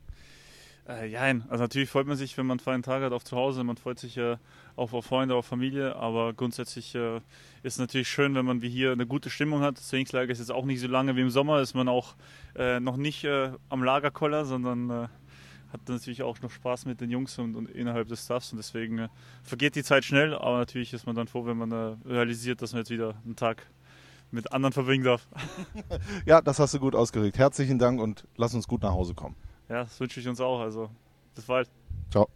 Äh, 0.89 1.09
ja, 1.09 1.21
also 1.21 1.65
natürlich 1.65 1.91
freut 1.91 2.07
man 2.07 2.17
sich, 2.17 2.37
wenn 2.39 2.47
man 2.47 2.59
einen 2.59 2.65
freien 2.65 2.83
Tag 2.83 3.03
hat 3.03 3.13
auf 3.13 3.23
zu 3.23 3.37
Hause, 3.37 3.63
man 3.63 3.77
freut 3.77 3.99
sich 3.99 4.17
äh, 4.17 4.39
auch 4.75 4.93
auf 4.95 5.05
Freunde, 5.05 5.35
auf 5.35 5.45
Familie, 5.45 5.95
aber 5.97 6.33
grundsätzlich 6.33 6.95
äh, 6.95 7.17
ist 7.63 7.75
es 7.75 7.79
natürlich 7.79 8.09
schön, 8.09 8.35
wenn 8.35 8.47
man 8.47 8.63
wie 8.63 8.71
hier 8.71 8.93
eine 8.93 9.07
gute 9.07 9.29
Stimmung 9.29 9.61
hat. 9.61 9.77
Das 9.77 9.89
Trainingslager 9.89 10.33
ist 10.33 10.39
jetzt 10.39 10.51
auch 10.51 10.65
nicht 10.65 10.81
so 10.81 10.89
lange 10.89 11.15
wie 11.15 11.21
im 11.21 11.31
Sommer, 11.31 11.61
ist 11.61 11.75
man 11.75 11.89
auch 11.89 12.17
äh, 12.57 12.81
noch 12.81 12.97
nicht 12.97 13.25
äh, 13.25 13.51
am 13.69 13.83
Lagerkoller, 13.83 14.47
sondern 14.47 14.89
äh, 14.89 15.09
hat 15.73 15.87
natürlich 15.89 16.23
auch 16.23 16.41
noch 16.41 16.51
Spaß 16.51 16.87
mit 16.87 17.03
den 17.03 17.11
Jungs 17.11 17.39
und, 17.39 17.55
und 17.55 17.69
innerhalb 17.69 18.09
des 18.09 18.25
Staffs 18.25 18.53
und 18.53 18.57
deswegen 18.57 18.99
äh, 18.99 19.09
vergeht 19.43 19.75
die 19.75 19.85
Zeit 19.85 20.07
schnell, 20.07 20.35
aber 20.35 20.57
natürlich 20.57 20.95
ist 20.95 21.05
man 21.05 21.15
dann 21.15 21.29
froh, 21.29 21.45
wenn 21.45 21.59
man 21.59 21.71
realisiert, 22.07 22.63
dass 22.63 22.73
man 22.73 22.81
jetzt 22.81 22.91
wieder 22.91 23.15
einen 23.27 23.37
Tag 23.37 23.67
mit 24.31 24.53
anderen 24.53 24.73
verbringen 24.73 25.05
darf. 25.05 25.29
ja, 26.25 26.41
das 26.41 26.59
hast 26.59 26.73
du 26.73 26.79
gut 26.79 26.95
ausgeregt. 26.95 27.37
Herzlichen 27.37 27.79
Dank 27.79 28.01
und 28.01 28.27
lass 28.37 28.55
uns 28.55 28.67
gut 28.67 28.83
nach 28.83 28.93
Hause 28.93 29.15
kommen. 29.15 29.37
Ja, 29.69 29.85
das 29.85 30.01
wünsche 30.01 30.21
ich 30.21 30.29
uns 30.29 30.41
auch. 30.41 30.61
Also, 30.61 30.91
bis 31.35 31.45
bald. 31.45 31.69
Ciao. 32.11 32.29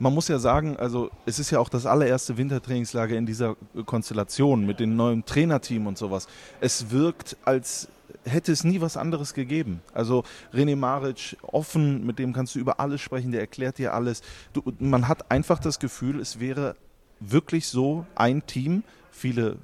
Man 0.00 0.14
muss 0.14 0.28
ja 0.28 0.38
sagen, 0.38 0.76
also 0.76 1.10
es 1.26 1.40
ist 1.40 1.50
ja 1.50 1.58
auch 1.58 1.68
das 1.68 1.84
allererste 1.84 2.36
Wintertrainingslager 2.36 3.16
in 3.16 3.26
dieser 3.26 3.56
Konstellation 3.84 4.64
mit 4.64 4.78
dem 4.78 4.94
neuen 4.94 5.24
Trainerteam 5.24 5.88
und 5.88 5.98
sowas. 5.98 6.28
Es 6.60 6.92
wirkt, 6.92 7.36
als 7.44 7.88
hätte 8.24 8.52
es 8.52 8.62
nie 8.62 8.80
was 8.80 8.96
anderes 8.96 9.34
gegeben. 9.34 9.80
Also 9.92 10.22
René 10.54 10.76
Maric, 10.76 11.36
offen, 11.42 12.06
mit 12.06 12.20
dem 12.20 12.32
kannst 12.32 12.54
du 12.54 12.60
über 12.60 12.78
alles 12.78 13.00
sprechen, 13.00 13.32
der 13.32 13.40
erklärt 13.40 13.78
dir 13.78 13.92
alles. 13.92 14.22
Du, 14.52 14.62
man 14.78 15.08
hat 15.08 15.32
einfach 15.32 15.58
das 15.58 15.80
Gefühl, 15.80 16.20
es 16.20 16.38
wäre 16.38 16.76
wirklich 17.18 17.66
so 17.66 18.06
ein 18.14 18.46
Team. 18.46 18.84
Viele 19.10 19.50
äh, 19.50 19.56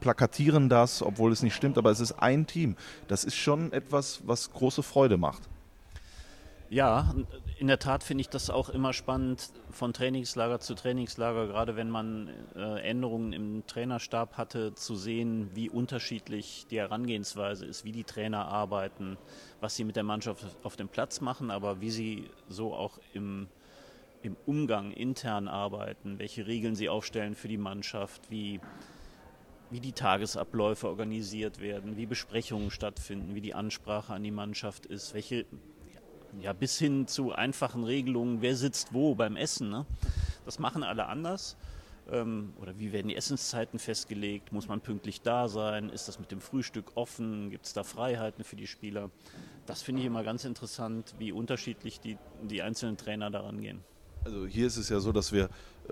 plakatieren 0.00 0.70
das, 0.70 1.02
obwohl 1.02 1.30
es 1.30 1.42
nicht 1.42 1.54
stimmt, 1.54 1.76
aber 1.76 1.90
es 1.90 2.00
ist 2.00 2.12
ein 2.12 2.46
Team. 2.46 2.76
Das 3.06 3.24
ist 3.24 3.36
schon 3.36 3.70
etwas, 3.72 4.22
was 4.24 4.50
große 4.50 4.82
Freude 4.82 5.18
macht. 5.18 5.42
Ja, 6.70 7.14
in 7.58 7.66
der 7.66 7.78
Tat 7.78 8.04
finde 8.04 8.20
ich 8.20 8.28
das 8.28 8.50
auch 8.50 8.68
immer 8.68 8.92
spannend 8.92 9.52
von 9.70 9.94
Trainingslager 9.94 10.60
zu 10.60 10.74
Trainingslager, 10.74 11.46
gerade 11.46 11.76
wenn 11.76 11.88
man 11.88 12.28
äh, 12.54 12.82
Änderungen 12.82 13.32
im 13.32 13.66
Trainerstab 13.66 14.36
hatte, 14.36 14.74
zu 14.74 14.94
sehen, 14.94 15.48
wie 15.54 15.70
unterschiedlich 15.70 16.66
die 16.70 16.78
Herangehensweise 16.78 17.64
ist, 17.64 17.86
wie 17.86 17.92
die 17.92 18.04
Trainer 18.04 18.48
arbeiten, 18.48 19.16
was 19.60 19.76
sie 19.76 19.84
mit 19.84 19.96
der 19.96 20.02
Mannschaft 20.02 20.44
auf 20.62 20.76
dem 20.76 20.88
Platz 20.88 21.22
machen, 21.22 21.50
aber 21.50 21.80
wie 21.80 21.90
sie 21.90 22.30
so 22.50 22.74
auch 22.74 22.98
im, 23.14 23.48
im 24.20 24.36
Umgang 24.44 24.90
intern 24.90 25.48
arbeiten, 25.48 26.18
welche 26.18 26.46
Regeln 26.46 26.74
sie 26.74 26.90
aufstellen 26.90 27.34
für 27.34 27.48
die 27.48 27.56
Mannschaft, 27.56 28.30
wie, 28.30 28.60
wie 29.70 29.80
die 29.80 29.92
Tagesabläufe 29.92 30.86
organisiert 30.86 31.60
werden, 31.60 31.96
wie 31.96 32.04
Besprechungen 32.04 32.70
stattfinden, 32.70 33.34
wie 33.34 33.40
die 33.40 33.54
Ansprache 33.54 34.12
an 34.12 34.22
die 34.22 34.30
Mannschaft 34.30 34.84
ist, 34.84 35.14
welche 35.14 35.46
ja, 36.40 36.52
bis 36.52 36.78
hin 36.78 37.06
zu 37.06 37.32
einfachen 37.32 37.84
Regelungen, 37.84 38.42
wer 38.42 38.56
sitzt 38.56 38.92
wo 38.92 39.14
beim 39.14 39.36
Essen. 39.36 39.70
Ne? 39.70 39.86
Das 40.44 40.58
machen 40.58 40.82
alle 40.82 41.06
anders. 41.06 41.56
Ähm, 42.10 42.52
oder 42.60 42.78
wie 42.78 42.92
werden 42.92 43.08
die 43.08 43.16
Essenszeiten 43.16 43.78
festgelegt? 43.78 44.52
Muss 44.52 44.68
man 44.68 44.80
pünktlich 44.80 45.20
da 45.20 45.48
sein? 45.48 45.90
Ist 45.90 46.08
das 46.08 46.18
mit 46.18 46.30
dem 46.30 46.40
Frühstück 46.40 46.92
offen? 46.94 47.50
Gibt 47.50 47.66
es 47.66 47.72
da 47.74 47.84
Freiheiten 47.84 48.44
für 48.44 48.56
die 48.56 48.66
Spieler? 48.66 49.10
Das 49.66 49.82
finde 49.82 50.00
ich 50.00 50.06
immer 50.06 50.22
ganz 50.22 50.44
interessant, 50.44 51.14
wie 51.18 51.32
unterschiedlich 51.32 52.00
die, 52.00 52.16
die 52.42 52.62
einzelnen 52.62 52.96
Trainer 52.96 53.30
daran 53.30 53.60
gehen. 53.60 53.84
Also 54.24 54.46
hier 54.46 54.66
ist 54.66 54.76
es 54.76 54.88
ja 54.88 55.00
so, 55.00 55.12
dass 55.12 55.32
wir, 55.32 55.48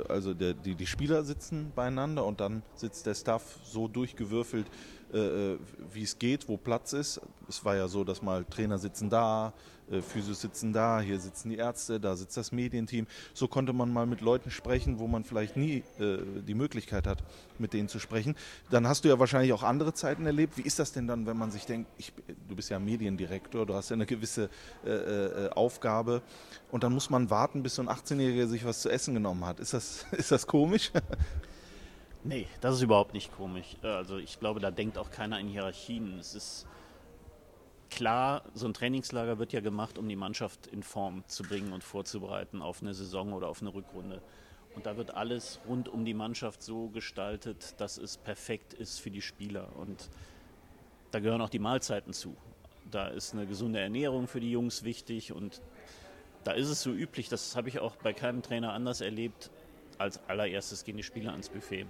also 0.08 0.34
der, 0.34 0.54
die, 0.54 0.74
die 0.74 0.86
Spieler 0.86 1.24
sitzen 1.24 1.72
beieinander 1.74 2.24
und 2.24 2.40
dann 2.40 2.62
sitzt 2.74 3.06
der 3.06 3.14
Staff 3.14 3.42
so 3.64 3.88
durchgewürfelt, 3.88 4.66
äh, 5.12 5.18
äh 5.18 5.58
wie 5.92 6.02
es 6.02 6.18
geht, 6.18 6.48
wo 6.48 6.56
Platz 6.56 6.92
ist. 6.92 7.20
Es 7.48 7.64
war 7.64 7.76
ja 7.76 7.88
so, 7.88 8.04
dass 8.04 8.22
mal 8.22 8.44
Trainer 8.44 8.78
sitzen 8.78 9.10
da, 9.10 9.52
äh, 9.90 10.02
Physios 10.02 10.40
sitzen 10.40 10.72
da, 10.72 11.00
hier 11.00 11.18
sitzen 11.20 11.50
die 11.50 11.56
Ärzte, 11.56 12.00
da 12.00 12.16
sitzt 12.16 12.36
das 12.36 12.52
Medienteam. 12.52 13.06
So 13.34 13.48
konnte 13.48 13.72
man 13.72 13.92
mal 13.92 14.06
mit 14.06 14.20
Leuten 14.20 14.50
sprechen, 14.50 14.98
wo 14.98 15.06
man 15.06 15.24
vielleicht 15.24 15.56
nie 15.56 15.84
äh, 15.98 16.18
die 16.46 16.54
Möglichkeit 16.54 17.06
hat, 17.06 17.22
mit 17.58 17.72
denen 17.72 17.88
zu 17.88 17.98
sprechen. 17.98 18.34
Dann 18.70 18.86
hast 18.88 19.04
du 19.04 19.08
ja 19.08 19.18
wahrscheinlich 19.18 19.52
auch 19.52 19.62
andere 19.62 19.94
Zeiten 19.94 20.26
erlebt. 20.26 20.56
Wie 20.56 20.62
ist 20.62 20.78
das 20.78 20.92
denn 20.92 21.06
dann, 21.06 21.26
wenn 21.26 21.36
man 21.36 21.50
sich 21.50 21.66
denkt, 21.66 21.88
ich, 21.98 22.12
du 22.48 22.56
bist 22.56 22.70
ja 22.70 22.78
Mediendirektor, 22.78 23.64
du 23.64 23.74
hast 23.74 23.90
ja 23.90 23.94
eine 23.94 24.06
gewisse 24.06 24.50
äh, 24.84 24.90
äh, 24.90 25.50
Aufgabe 25.50 26.22
und 26.70 26.82
dann 26.82 26.92
muss 26.92 27.10
man 27.10 27.30
warten, 27.30 27.62
bis 27.62 27.76
so 27.76 27.82
ein 27.82 27.88
18-Jähriger 27.88 28.48
sich 28.48 28.64
was 28.64 28.82
zu 28.82 28.90
essen 28.90 29.14
genommen 29.14 29.44
hat. 29.44 29.60
Ist 29.60 29.72
das, 29.72 29.85
ist 30.12 30.30
das 30.30 30.46
komisch? 30.46 30.90
Nee, 32.28 32.48
das 32.60 32.74
ist 32.74 32.82
überhaupt 32.82 33.14
nicht 33.14 33.32
komisch. 33.36 33.76
Also 33.82 34.16
ich 34.16 34.40
glaube, 34.40 34.58
da 34.58 34.72
denkt 34.72 34.98
auch 34.98 35.12
keiner 35.12 35.38
in 35.38 35.46
Hierarchien. 35.46 36.18
Es 36.18 36.34
ist 36.34 36.66
klar, 37.88 38.42
so 38.52 38.66
ein 38.66 38.74
Trainingslager 38.74 39.38
wird 39.38 39.52
ja 39.52 39.60
gemacht, 39.60 39.96
um 39.96 40.08
die 40.08 40.16
Mannschaft 40.16 40.66
in 40.66 40.82
Form 40.82 41.22
zu 41.28 41.44
bringen 41.44 41.72
und 41.72 41.84
vorzubereiten 41.84 42.62
auf 42.62 42.82
eine 42.82 42.94
Saison 42.94 43.32
oder 43.32 43.46
auf 43.46 43.60
eine 43.60 43.72
Rückrunde. 43.72 44.20
Und 44.74 44.86
da 44.86 44.96
wird 44.96 45.14
alles 45.14 45.60
rund 45.68 45.88
um 45.88 46.04
die 46.04 46.14
Mannschaft 46.14 46.64
so 46.64 46.88
gestaltet, 46.88 47.74
dass 47.78 47.96
es 47.96 48.16
perfekt 48.16 48.74
ist 48.74 48.98
für 49.00 49.12
die 49.12 49.22
Spieler. 49.22 49.68
Und 49.76 50.10
da 51.12 51.20
gehören 51.20 51.40
auch 51.40 51.48
die 51.48 51.60
Mahlzeiten 51.60 52.12
zu. 52.12 52.36
Da 52.90 53.06
ist 53.06 53.34
eine 53.34 53.46
gesunde 53.46 53.78
Ernährung 53.78 54.26
für 54.26 54.40
die 54.40 54.50
Jungs 54.50 54.82
wichtig. 54.82 55.32
Und 55.32 55.62
da 56.44 56.52
ist 56.52 56.68
es 56.68 56.82
so 56.82 56.90
üblich, 56.90 57.28
das 57.28 57.56
habe 57.56 57.68
ich 57.68 57.78
auch 57.78 57.96
bei 57.96 58.12
keinem 58.12 58.42
Trainer 58.42 58.72
anders 58.72 59.00
erlebt, 59.00 59.50
als 59.98 60.20
allererstes 60.28 60.84
gehen 60.84 60.96
die 60.96 61.02
Spieler 61.02 61.32
ans 61.32 61.48
Buffet. 61.48 61.86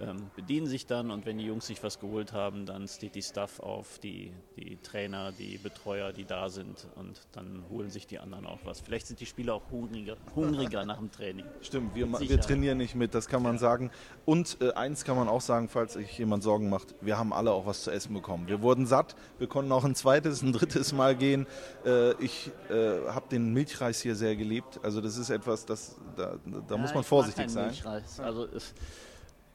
Ähm, 0.00 0.30
bedienen 0.34 0.66
sich 0.66 0.86
dann 0.86 1.10
und 1.10 1.24
wenn 1.24 1.38
die 1.38 1.44
Jungs 1.44 1.66
sich 1.66 1.82
was 1.82 2.00
geholt 2.00 2.32
haben, 2.32 2.66
dann 2.66 2.88
steht 2.88 3.14
die 3.14 3.22
Stuff 3.22 3.60
auf, 3.60 3.98
die, 4.00 4.32
die 4.56 4.76
Trainer, 4.82 5.30
die 5.32 5.58
Betreuer, 5.58 6.12
die 6.12 6.24
da 6.24 6.48
sind 6.48 6.88
und 6.96 7.20
dann 7.32 7.64
holen 7.70 7.90
sich 7.90 8.06
die 8.06 8.18
anderen 8.18 8.46
auch 8.46 8.58
was. 8.64 8.80
Vielleicht 8.80 9.06
sind 9.06 9.20
die 9.20 9.26
Spieler 9.26 9.54
auch 9.54 9.70
hungriger, 9.70 10.16
hungriger 10.34 10.84
nach 10.86 10.98
dem 10.98 11.12
Training. 11.12 11.46
Stimmt, 11.60 11.94
wir, 11.94 12.08
wir 12.20 12.40
trainieren 12.40 12.78
nicht 12.78 12.96
mit, 12.96 13.14
das 13.14 13.28
kann 13.28 13.42
man 13.42 13.58
sagen. 13.58 13.90
Und 14.24 14.56
äh, 14.60 14.72
eins 14.72 15.04
kann 15.04 15.16
man 15.16 15.28
auch 15.28 15.40
sagen, 15.40 15.68
falls 15.68 15.92
sich 15.92 16.18
jemand 16.18 16.42
Sorgen 16.42 16.68
macht, 16.68 16.94
wir 17.00 17.16
haben 17.16 17.32
alle 17.32 17.52
auch 17.52 17.66
was 17.66 17.84
zu 17.84 17.90
essen 17.90 18.14
bekommen. 18.14 18.48
Wir 18.48 18.62
wurden 18.62 18.86
satt, 18.86 19.14
wir 19.38 19.46
konnten 19.46 19.70
auch 19.70 19.84
ein 19.84 19.94
zweites, 19.94 20.42
ein 20.42 20.52
drittes 20.52 20.92
Mal 20.92 21.14
gehen. 21.14 21.46
Äh, 21.86 22.14
ich 22.22 22.50
äh, 22.68 23.08
habe 23.08 23.28
den 23.30 23.52
Milchreis 23.52 24.00
hier 24.00 24.16
sehr 24.16 24.34
geliebt. 24.34 24.80
Also 24.82 25.00
das 25.00 25.16
ist 25.16 25.30
etwas, 25.30 25.66
das, 25.66 25.96
da, 26.16 26.36
da 26.66 26.74
ja, 26.74 26.80
muss 26.80 26.94
man 26.94 27.04
vorsichtig 27.04 27.48
sein. 27.48 27.66
Milchreis. 27.66 28.18
Also 28.18 28.48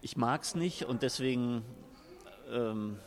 ich 0.01 0.17
mag 0.17 0.43
es 0.43 0.55
nicht 0.55 0.85
und 0.85 1.01
deswegen, 1.01 1.63
ähm, 2.51 2.97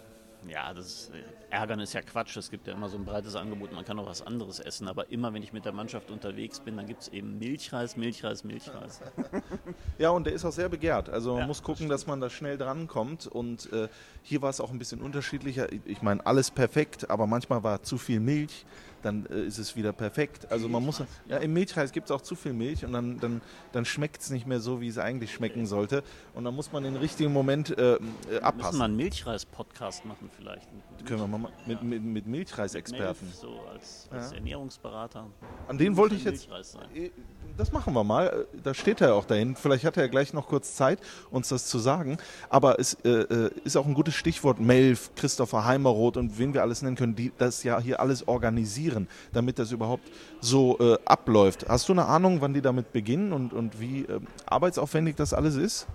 ja, 0.48 0.74
das 0.74 1.10
Ärgern 1.50 1.80
ist 1.80 1.92
ja 1.92 2.02
Quatsch. 2.02 2.36
Es 2.36 2.50
gibt 2.50 2.66
ja 2.66 2.72
immer 2.72 2.88
so 2.88 2.96
ein 2.96 3.04
breites 3.04 3.36
Angebot, 3.36 3.72
man 3.72 3.84
kann 3.84 3.98
auch 3.98 4.06
was 4.06 4.22
anderes 4.22 4.58
essen. 4.58 4.88
Aber 4.88 5.10
immer, 5.10 5.32
wenn 5.32 5.42
ich 5.42 5.52
mit 5.52 5.64
der 5.64 5.72
Mannschaft 5.72 6.10
unterwegs 6.10 6.60
bin, 6.60 6.76
dann 6.76 6.86
gibt 6.86 7.02
es 7.02 7.08
eben 7.08 7.38
Milchreis, 7.38 7.96
Milchreis, 7.96 8.44
Milchreis. 8.44 9.00
Ja, 9.98 10.10
und 10.10 10.26
der 10.26 10.32
ist 10.32 10.44
auch 10.44 10.52
sehr 10.52 10.68
begehrt. 10.68 11.08
Also 11.08 11.32
man 11.32 11.42
ja, 11.42 11.46
muss 11.46 11.62
gucken, 11.62 11.88
das 11.88 12.02
dass 12.02 12.06
man 12.08 12.20
da 12.20 12.28
schnell 12.28 12.58
drankommt. 12.58 13.26
Und 13.26 13.72
äh, 13.72 13.88
hier 14.22 14.42
war 14.42 14.50
es 14.50 14.60
auch 14.60 14.70
ein 14.70 14.78
bisschen 14.78 15.00
unterschiedlicher. 15.00 15.68
Ich 15.84 16.02
meine, 16.02 16.24
alles 16.26 16.50
perfekt, 16.50 17.08
aber 17.08 17.26
manchmal 17.26 17.62
war 17.62 17.82
zu 17.82 17.98
viel 17.98 18.18
Milch 18.18 18.64
dann 19.02 19.26
äh, 19.26 19.42
ist 19.42 19.58
es 19.58 19.76
wieder 19.76 19.92
perfekt. 19.92 20.50
Also 20.50 20.68
man 20.68 20.84
muss, 20.84 21.02
ja, 21.26 21.38
im 21.38 21.52
Milchreis 21.52 21.92
gibt 21.92 22.06
es 22.06 22.10
auch 22.10 22.20
zu 22.20 22.34
viel 22.34 22.52
Milch 22.52 22.84
und 22.84 22.92
dann, 22.92 23.18
dann, 23.18 23.40
dann 23.72 23.84
schmeckt 23.84 24.22
es 24.22 24.30
nicht 24.30 24.46
mehr 24.46 24.60
so, 24.60 24.80
wie 24.80 24.88
es 24.88 24.98
eigentlich 24.98 25.32
schmecken 25.32 25.66
sollte. 25.66 26.02
Und 26.34 26.44
dann 26.44 26.54
muss 26.54 26.72
man 26.72 26.84
den 26.84 26.96
richtigen 26.96 27.32
Moment 27.32 27.76
äh, 27.76 27.94
äh 27.94 27.98
abpassen. 28.40 28.56
Müssen 28.56 28.78
wir 28.78 28.84
einen 28.84 28.96
Milchreis-Podcast 28.96 30.04
machen 30.04 30.30
vielleicht. 30.36 30.68
Können 31.04 31.20
wir 31.20 31.26
mal 31.26 31.50
mit, 31.66 31.82
mit, 31.82 32.02
mit 32.02 32.26
Milchreisexperten. 32.26 33.28
So 33.32 33.60
als, 33.72 34.08
als 34.10 34.30
ja. 34.30 34.36
Ernährungsberater. 34.36 35.26
An 35.68 35.78
den 35.78 35.96
wollte 35.96 36.14
ich 36.14 36.24
jetzt. 36.24 36.48
Äh, 36.94 37.10
das 37.56 37.72
machen 37.72 37.92
wir 37.92 38.04
mal. 38.04 38.46
Da 38.62 38.72
steht 38.72 39.00
er 39.00 39.14
auch 39.14 39.24
dahin. 39.24 39.56
Vielleicht 39.56 39.84
hat 39.84 39.96
er 39.96 40.08
gleich 40.08 40.32
noch 40.32 40.48
kurz 40.48 40.74
Zeit, 40.74 41.00
uns 41.30 41.48
das 41.48 41.66
zu 41.66 41.78
sagen. 41.78 42.18
Aber 42.48 42.78
es 42.78 42.94
äh, 43.04 43.10
äh 43.10 43.50
ist 43.64 43.76
auch 43.76 43.86
ein 43.86 43.94
gutes 43.94 44.14
Stichwort. 44.14 44.60
Melf, 44.60 45.10
Christopher 45.16 45.64
Heimeroth 45.64 46.16
und 46.16 46.38
wen 46.38 46.54
wir 46.54 46.62
alles 46.62 46.82
nennen 46.82 46.96
können, 46.96 47.16
die 47.16 47.32
das 47.36 47.62
ja 47.64 47.80
hier 47.80 48.00
alles 48.00 48.26
organisieren 48.28 48.91
organisieren, 48.92 49.08
damit 49.32 49.58
das 49.58 49.72
überhaupt 49.72 50.10
so 50.40 50.78
äh, 50.78 50.98
abläuft. 51.04 51.66
Hast 51.68 51.88
du 51.88 51.92
eine 51.92 52.06
Ahnung, 52.06 52.40
wann 52.40 52.54
die 52.54 52.62
damit 52.62 52.92
beginnen 52.92 53.32
und, 53.32 53.52
und 53.52 53.80
wie 53.80 54.02
äh, 54.02 54.20
arbeitsaufwendig 54.46 55.16
das 55.16 55.32
alles 55.32 55.56
ist? 55.56 55.86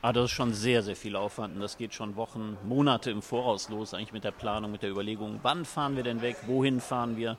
Ah, 0.00 0.12
das 0.12 0.26
ist 0.26 0.30
schon 0.30 0.52
sehr, 0.52 0.82
sehr 0.82 0.94
viel 0.94 1.16
Aufwand 1.16 1.56
und 1.56 1.60
das 1.60 1.76
geht 1.76 1.92
schon 1.92 2.14
Wochen, 2.14 2.56
Monate 2.64 3.10
im 3.10 3.20
Voraus 3.20 3.68
los, 3.68 3.94
eigentlich 3.94 4.12
mit 4.12 4.22
der 4.22 4.30
Planung, 4.30 4.70
mit 4.70 4.82
der 4.82 4.90
Überlegung, 4.90 5.40
wann 5.42 5.64
fahren 5.64 5.96
wir 5.96 6.04
denn 6.04 6.22
weg, 6.22 6.36
wohin 6.46 6.80
fahren 6.80 7.16
wir. 7.16 7.36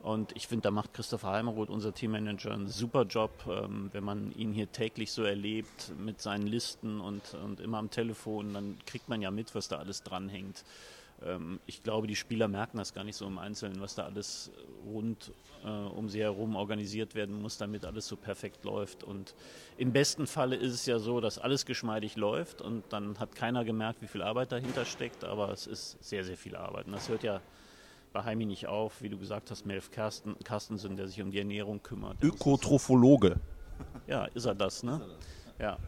Und 0.00 0.30
ich 0.36 0.46
finde, 0.46 0.62
da 0.62 0.70
macht 0.70 0.94
Christopher 0.94 1.32
Heimeroth, 1.32 1.70
unser 1.70 1.92
Teammanager, 1.92 2.52
einen 2.52 2.68
super 2.68 3.02
Job, 3.02 3.32
ähm, 3.48 3.90
wenn 3.92 4.04
man 4.04 4.30
ihn 4.30 4.52
hier 4.52 4.70
täglich 4.70 5.10
so 5.10 5.24
erlebt 5.24 5.92
mit 5.98 6.22
seinen 6.22 6.46
Listen 6.46 7.00
und, 7.00 7.34
und 7.34 7.58
immer 7.58 7.78
am 7.78 7.90
Telefon, 7.90 8.54
dann 8.54 8.76
kriegt 8.86 9.08
man 9.08 9.20
ja 9.20 9.32
mit, 9.32 9.56
was 9.56 9.66
da 9.66 9.78
alles 9.78 10.04
dranhängt. 10.04 10.62
Ähm, 11.24 11.60
ich 11.66 11.82
glaube, 11.82 12.06
die 12.06 12.16
Spieler 12.16 12.48
merken 12.48 12.78
das 12.78 12.94
gar 12.94 13.04
nicht 13.04 13.16
so 13.16 13.26
im 13.26 13.38
Einzelnen, 13.38 13.80
was 13.80 13.94
da 13.94 14.04
alles 14.04 14.50
rund 14.84 15.32
äh, 15.64 15.68
um 15.68 16.08
sie 16.08 16.20
herum 16.20 16.56
organisiert 16.56 17.14
werden 17.14 17.40
muss, 17.40 17.58
damit 17.58 17.84
alles 17.84 18.06
so 18.06 18.16
perfekt 18.16 18.64
läuft. 18.64 19.02
Und 19.04 19.34
im 19.76 19.92
besten 19.92 20.26
Falle 20.26 20.56
ist 20.56 20.72
es 20.72 20.86
ja 20.86 20.98
so, 20.98 21.20
dass 21.20 21.38
alles 21.38 21.66
geschmeidig 21.66 22.16
läuft 22.16 22.62
und 22.62 22.84
dann 22.90 23.18
hat 23.18 23.34
keiner 23.34 23.64
gemerkt, 23.64 24.02
wie 24.02 24.06
viel 24.06 24.22
Arbeit 24.22 24.52
dahinter 24.52 24.84
steckt, 24.84 25.24
aber 25.24 25.50
es 25.50 25.66
ist 25.66 26.02
sehr, 26.02 26.24
sehr 26.24 26.36
viel 26.36 26.56
Arbeit. 26.56 26.86
Und 26.86 26.92
das 26.92 27.08
hört 27.08 27.22
ja 27.22 27.40
bei 28.12 28.24
Heimi 28.24 28.46
nicht 28.46 28.66
auf, 28.66 29.02
wie 29.02 29.08
du 29.08 29.18
gesagt 29.18 29.50
hast, 29.50 29.66
Melf 29.66 29.90
Carsten, 29.90 30.36
Carstensen, 30.44 30.96
der 30.96 31.08
sich 31.08 31.20
um 31.20 31.30
die 31.30 31.38
Ernährung 31.38 31.82
kümmert. 31.82 32.22
Ökotrophologe. 32.22 33.36
Ja, 34.06 34.24
ist 34.26 34.46
er 34.46 34.54
das, 34.54 34.82
ne? 34.82 35.00
Ja. 35.58 35.78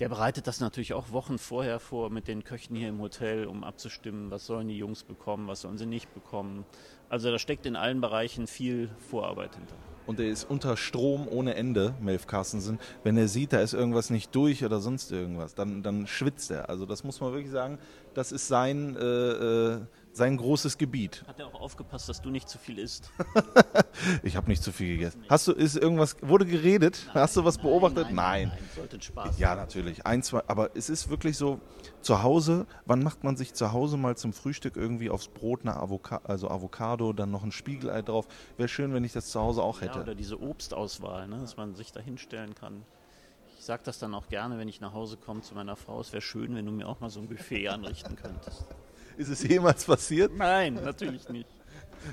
Der 0.00 0.08
bereitet 0.08 0.48
das 0.48 0.58
natürlich 0.60 0.92
auch 0.92 1.12
Wochen 1.12 1.38
vorher 1.38 1.78
vor 1.78 2.10
mit 2.10 2.26
den 2.26 2.42
Köchen 2.42 2.74
hier 2.74 2.88
im 2.88 3.00
Hotel, 3.00 3.46
um 3.46 3.62
abzustimmen, 3.62 4.30
was 4.30 4.44
sollen 4.44 4.66
die 4.66 4.76
Jungs 4.76 5.04
bekommen, 5.04 5.46
was 5.46 5.60
sollen 5.60 5.78
sie 5.78 5.86
nicht 5.86 6.12
bekommen. 6.14 6.64
Also 7.08 7.30
da 7.30 7.38
steckt 7.38 7.64
in 7.64 7.76
allen 7.76 8.00
Bereichen 8.00 8.48
viel 8.48 8.90
Vorarbeit 9.08 9.54
hinter. 9.54 9.76
Und 10.06 10.20
er 10.20 10.28
ist 10.28 10.50
unter 10.50 10.76
Strom 10.76 11.28
ohne 11.28 11.54
Ende, 11.54 11.94
Melf 12.00 12.26
Carstensen. 12.26 12.78
Wenn 13.04 13.16
er 13.16 13.28
sieht, 13.28 13.52
da 13.52 13.60
ist 13.60 13.72
irgendwas 13.72 14.10
nicht 14.10 14.34
durch 14.34 14.64
oder 14.64 14.80
sonst 14.80 15.12
irgendwas, 15.12 15.54
dann, 15.54 15.82
dann 15.82 16.06
schwitzt 16.06 16.50
er. 16.50 16.68
Also 16.68 16.86
das 16.86 17.04
muss 17.04 17.20
man 17.20 17.32
wirklich 17.32 17.52
sagen, 17.52 17.78
das 18.14 18.32
ist 18.32 18.48
sein... 18.48 18.96
Äh, 18.96 19.00
äh, 19.00 19.80
sein 20.16 20.36
großes 20.36 20.78
Gebiet. 20.78 21.24
Hat 21.26 21.38
er 21.40 21.46
auch 21.48 21.60
aufgepasst, 21.60 22.08
dass 22.08 22.22
du 22.22 22.30
nicht 22.30 22.48
zu 22.48 22.58
viel 22.58 22.78
isst? 22.78 23.10
ich 24.22 24.36
habe 24.36 24.48
nicht 24.48 24.62
zu 24.62 24.72
viel 24.72 24.96
gegessen. 24.96 25.24
Hast 25.28 25.48
du, 25.48 25.52
ist 25.52 25.76
irgendwas, 25.76 26.16
wurde 26.22 26.46
geredet? 26.46 27.02
Nein, 27.06 27.22
Hast 27.22 27.36
du 27.36 27.44
was 27.44 27.56
nein, 27.56 27.66
beobachtet? 27.66 28.06
Nein. 28.06 28.14
Nein. 28.14 28.48
nein. 28.48 28.70
Sollte 28.74 29.02
Spaß 29.02 29.38
Ja, 29.38 29.54
natürlich. 29.54 30.06
Ein, 30.06 30.22
zwei, 30.22 30.42
aber 30.46 30.70
es 30.76 30.88
ist 30.88 31.10
wirklich 31.10 31.36
so, 31.36 31.60
zu 32.00 32.22
Hause, 32.22 32.66
wann 32.86 33.02
macht 33.02 33.24
man 33.24 33.36
sich 33.36 33.54
zu 33.54 33.72
Hause 33.72 33.96
mal 33.96 34.16
zum 34.16 34.32
Frühstück 34.32 34.76
irgendwie 34.76 35.10
aufs 35.10 35.28
Brot 35.28 35.62
eine 35.62 35.76
Avoca 35.76 36.20
also 36.24 36.48
Avocado, 36.48 37.12
dann 37.12 37.30
noch 37.30 37.42
ein 37.42 37.52
Spiegelei 37.52 38.02
drauf? 38.02 38.26
Wäre 38.56 38.68
schön, 38.68 38.92
wenn 38.94 39.04
ich 39.04 39.12
das 39.12 39.30
zu 39.30 39.40
Hause 39.40 39.62
auch 39.62 39.80
hätte. 39.80 39.98
Ja, 39.98 40.02
oder 40.02 40.14
diese 40.14 40.40
Obstauswahl, 40.40 41.26
ne? 41.28 41.38
dass 41.38 41.56
man 41.56 41.74
sich 41.74 41.92
da 41.92 42.00
hinstellen 42.00 42.54
kann. 42.54 42.84
Ich 43.58 43.64
sage 43.64 43.82
das 43.84 43.98
dann 43.98 44.14
auch 44.14 44.28
gerne, 44.28 44.58
wenn 44.58 44.68
ich 44.68 44.80
nach 44.80 44.92
Hause 44.92 45.16
komme 45.16 45.40
zu 45.40 45.54
meiner 45.54 45.76
Frau. 45.76 45.98
Es 45.98 46.12
wäre 46.12 46.20
schön, 46.20 46.54
wenn 46.54 46.66
du 46.66 46.72
mir 46.72 46.86
auch 46.86 47.00
mal 47.00 47.08
so 47.08 47.20
ein 47.20 47.28
Buffet 47.28 47.68
anrichten 47.68 48.14
könntest. 48.16 48.66
Ist 49.16 49.28
es 49.28 49.42
jemals 49.42 49.84
passiert? 49.84 50.32
Nein, 50.36 50.74
natürlich 50.74 51.28
nicht. 51.28 51.48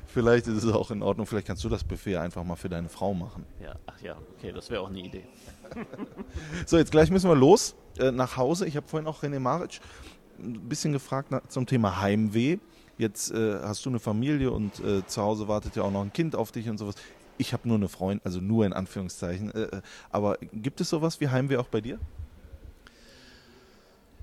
Vielleicht 0.07 0.47
ist 0.47 0.63
es 0.63 0.73
auch 0.73 0.91
in 0.91 1.01
Ordnung. 1.03 1.25
Vielleicht 1.25 1.47
kannst 1.47 1.63
du 1.63 1.69
das 1.69 1.83
Buffet 1.83 2.17
einfach 2.17 2.43
mal 2.43 2.55
für 2.55 2.69
deine 2.69 2.89
Frau 2.89 3.13
machen. 3.13 3.45
Ja, 3.61 3.75
ach 3.87 4.01
ja, 4.01 4.17
okay, 4.37 4.51
das 4.51 4.69
wäre 4.69 4.81
auch 4.81 4.89
eine 4.89 4.99
Idee. 4.99 5.25
so, 6.65 6.77
jetzt 6.77 6.91
gleich 6.91 7.11
müssen 7.11 7.29
wir 7.29 7.35
los 7.35 7.75
äh, 7.97 8.11
nach 8.11 8.37
Hause. 8.37 8.67
Ich 8.67 8.77
habe 8.77 8.87
vorhin 8.87 9.07
auch 9.07 9.23
René 9.23 9.39
Maric 9.39 9.79
ein 10.39 10.67
bisschen 10.67 10.93
gefragt 10.93 11.31
nach, 11.31 11.47
zum 11.47 11.65
Thema 11.65 12.01
Heimweh. 12.01 12.57
Jetzt 12.97 13.31
äh, 13.31 13.59
hast 13.61 13.85
du 13.85 13.89
eine 13.89 13.99
Familie 13.99 14.51
und 14.51 14.79
äh, 14.79 15.05
zu 15.05 15.21
Hause 15.21 15.47
wartet 15.47 15.75
ja 15.75 15.83
auch 15.83 15.91
noch 15.91 16.01
ein 16.01 16.13
Kind 16.13 16.35
auf 16.35 16.51
dich 16.51 16.69
und 16.69 16.77
sowas. 16.77 16.95
Ich 17.37 17.53
habe 17.53 17.67
nur 17.67 17.77
eine 17.77 17.89
Freundin, 17.89 18.21
also 18.23 18.39
nur 18.39 18.65
in 18.65 18.73
Anführungszeichen. 18.73 19.51
Äh, 19.51 19.61
äh, 19.63 19.81
aber 20.09 20.37
gibt 20.53 20.81
es 20.81 20.89
sowas 20.89 21.19
wie 21.19 21.29
Heimweh 21.29 21.57
auch 21.57 21.67
bei 21.67 21.81
dir? 21.81 21.99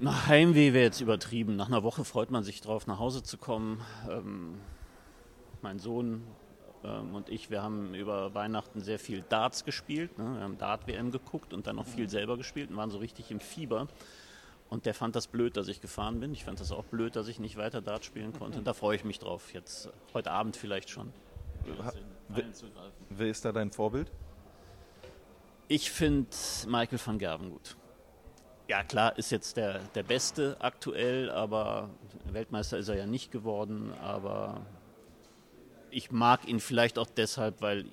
Na, 0.00 0.26
Heimweh 0.28 0.72
wäre 0.72 0.84
jetzt 0.84 1.00
übertrieben. 1.00 1.56
Nach 1.56 1.66
einer 1.66 1.82
Woche 1.82 2.04
freut 2.04 2.30
man 2.30 2.44
sich 2.44 2.60
drauf, 2.60 2.86
nach 2.86 2.98
Hause 2.98 3.22
zu 3.22 3.36
kommen. 3.36 3.80
Ähm, 4.08 4.60
mein 5.60 5.78
Sohn 5.80 6.22
ähm, 6.84 7.14
und 7.14 7.28
ich, 7.28 7.50
wir 7.50 7.62
haben 7.62 7.94
über 7.94 8.34
Weihnachten 8.34 8.80
sehr 8.80 8.98
viel 8.98 9.24
Darts 9.28 9.64
gespielt. 9.64 10.16
Ne? 10.18 10.36
Wir 10.36 10.42
haben 10.42 10.58
Dart-WM 10.58 11.10
geguckt 11.10 11.52
und 11.52 11.66
dann 11.66 11.76
noch 11.76 11.86
viel 11.86 12.08
selber 12.08 12.36
gespielt 12.36 12.70
und 12.70 12.76
waren 12.76 12.90
so 12.90 12.98
richtig 12.98 13.30
im 13.30 13.40
Fieber. 13.40 13.88
Und 14.70 14.86
der 14.86 14.94
fand 14.94 15.16
das 15.16 15.26
blöd, 15.26 15.56
dass 15.56 15.66
ich 15.68 15.80
gefahren 15.80 16.20
bin. 16.20 16.32
Ich 16.32 16.44
fand 16.44 16.60
das 16.60 16.72
auch 16.72 16.84
blöd, 16.84 17.16
dass 17.16 17.26
ich 17.26 17.40
nicht 17.40 17.56
weiter 17.56 17.80
Dart 17.80 18.04
spielen 18.04 18.32
konnte. 18.32 18.58
Und 18.58 18.66
da 18.66 18.74
freue 18.74 18.96
ich 18.96 19.04
mich 19.04 19.18
drauf, 19.18 19.52
jetzt 19.54 19.90
heute 20.12 20.30
Abend 20.30 20.56
vielleicht 20.56 20.90
schon. 20.90 21.12
Wer, 22.28 22.44
wer 23.08 23.28
ist 23.28 23.44
da 23.44 23.52
dein 23.52 23.72
Vorbild? 23.72 24.12
Ich 25.68 25.90
finde 25.90 26.28
Michael 26.66 27.00
van 27.04 27.18
Gerven 27.18 27.50
gut. 27.50 27.76
Ja, 28.68 28.82
klar, 28.82 29.16
ist 29.16 29.30
jetzt 29.30 29.56
der, 29.56 29.78
der 29.94 30.02
Beste 30.02 30.56
aktuell, 30.60 31.30
aber 31.30 31.88
Weltmeister 32.30 32.76
ist 32.76 32.88
er 32.88 32.96
ja 32.96 33.06
nicht 33.06 33.32
geworden. 33.32 33.92
Aber 34.02 34.60
ich 35.90 36.10
mag 36.10 36.46
ihn 36.46 36.60
vielleicht 36.60 36.98
auch 36.98 37.08
deshalb, 37.08 37.62
weil 37.62 37.86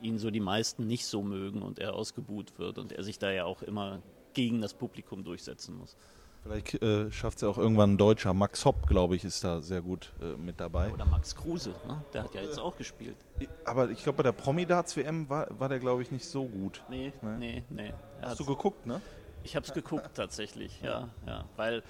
ihn 0.00 0.18
so 0.18 0.30
die 0.30 0.40
meisten 0.40 0.86
nicht 0.86 1.06
so 1.06 1.22
mögen 1.22 1.60
und 1.60 1.78
er 1.78 1.94
ausgebuht 1.94 2.58
wird 2.58 2.78
und 2.78 2.92
er 2.92 3.04
sich 3.04 3.18
da 3.18 3.30
ja 3.30 3.44
auch 3.44 3.62
immer 3.62 4.00
gegen 4.32 4.62
das 4.62 4.72
Publikum 4.72 5.24
durchsetzen 5.24 5.76
muss. 5.76 5.94
Vielleicht 6.42 6.82
äh, 6.82 7.10
schafft 7.10 7.38
es 7.38 7.42
ja 7.42 7.48
auch 7.48 7.56
irgendwann 7.56 7.94
ein 7.94 7.98
Deutscher. 7.98 8.34
Max 8.34 8.64
Hopp, 8.64 8.86
glaube 8.86 9.16
ich, 9.16 9.24
ist 9.24 9.44
da 9.44 9.60
sehr 9.60 9.80
gut 9.80 10.12
äh, 10.20 10.36
mit 10.36 10.60
dabei. 10.60 10.92
Oder 10.92 11.06
Max 11.06 11.34
Kruse, 11.34 11.70
ne? 11.86 12.02
der 12.12 12.24
hat 12.24 12.34
ja 12.34 12.42
jetzt 12.42 12.58
auch 12.58 12.76
gespielt. 12.76 13.16
Aber 13.64 13.90
ich 13.90 14.02
glaube, 14.02 14.18
bei 14.18 14.22
der 14.24 14.32
Promi-Darts-WM 14.32 15.28
war, 15.28 15.48
war 15.58 15.70
der, 15.70 15.78
glaube 15.78 16.02
ich, 16.02 16.10
nicht 16.10 16.26
so 16.26 16.44
gut. 16.44 16.82
Nee, 16.90 17.12
ne? 17.22 17.36
nee, 17.38 17.62
nee. 17.70 17.94
Hast 18.20 18.40
du 18.40 18.44
geguckt, 18.44 18.84
ne? 18.84 19.00
Ich 19.44 19.54
habe 19.54 19.66
es 19.66 19.72
geguckt 19.72 20.10
tatsächlich, 20.14 20.80
ja, 20.82 21.08
ja, 21.26 21.44
weil, 21.56 21.82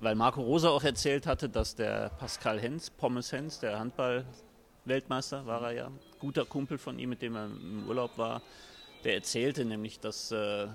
weil 0.00 0.14
Marco 0.14 0.40
Rosa 0.40 0.70
auch 0.70 0.82
erzählt 0.82 1.26
hatte, 1.26 1.48
dass 1.48 1.74
der 1.74 2.08
Pascal 2.18 2.58
Hens, 2.58 2.90
Pommes 2.90 3.30
Hens, 3.30 3.60
der 3.60 3.78
Handball-Weltmeister 3.78 5.46
war 5.46 5.62
er 5.62 5.72
ja, 5.72 5.90
guter 6.18 6.46
Kumpel 6.46 6.78
von 6.78 6.98
ihm, 6.98 7.10
mit 7.10 7.20
dem 7.20 7.36
er 7.36 7.44
im 7.44 7.86
Urlaub 7.86 8.16
war, 8.16 8.42
der 9.04 9.14
erzählte 9.14 9.64
nämlich, 9.64 10.00
dass 10.00 10.32
äh, 10.32 10.66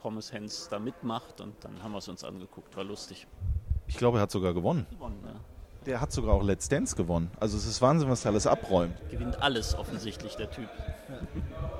Pommes 0.00 0.32
Hens 0.32 0.68
da 0.70 0.78
mitmacht 0.78 1.40
und 1.40 1.62
dann 1.62 1.82
haben 1.82 1.92
wir 1.92 1.98
es 1.98 2.08
uns 2.08 2.24
angeguckt, 2.24 2.74
war 2.76 2.84
lustig. 2.84 3.26
Ich 3.86 3.98
glaube, 3.98 4.18
er 4.18 4.22
hat 4.22 4.30
sogar 4.30 4.54
gewonnen. 4.54 4.86
Gewonnen, 4.90 5.20
ja. 5.24 5.40
Der 5.86 6.00
hat 6.00 6.10
sogar 6.10 6.34
auch 6.34 6.42
Let's 6.42 6.68
Dance 6.68 6.96
gewonnen. 6.96 7.30
Also 7.38 7.56
es 7.56 7.64
ist 7.66 7.80
Wahnsinn, 7.80 8.10
was 8.10 8.24
er 8.24 8.32
alles 8.32 8.46
abräumt. 8.46 8.94
Gewinnt 9.10 9.40
alles 9.40 9.76
offensichtlich, 9.76 10.34
der 10.34 10.50
Typ. 10.50 10.68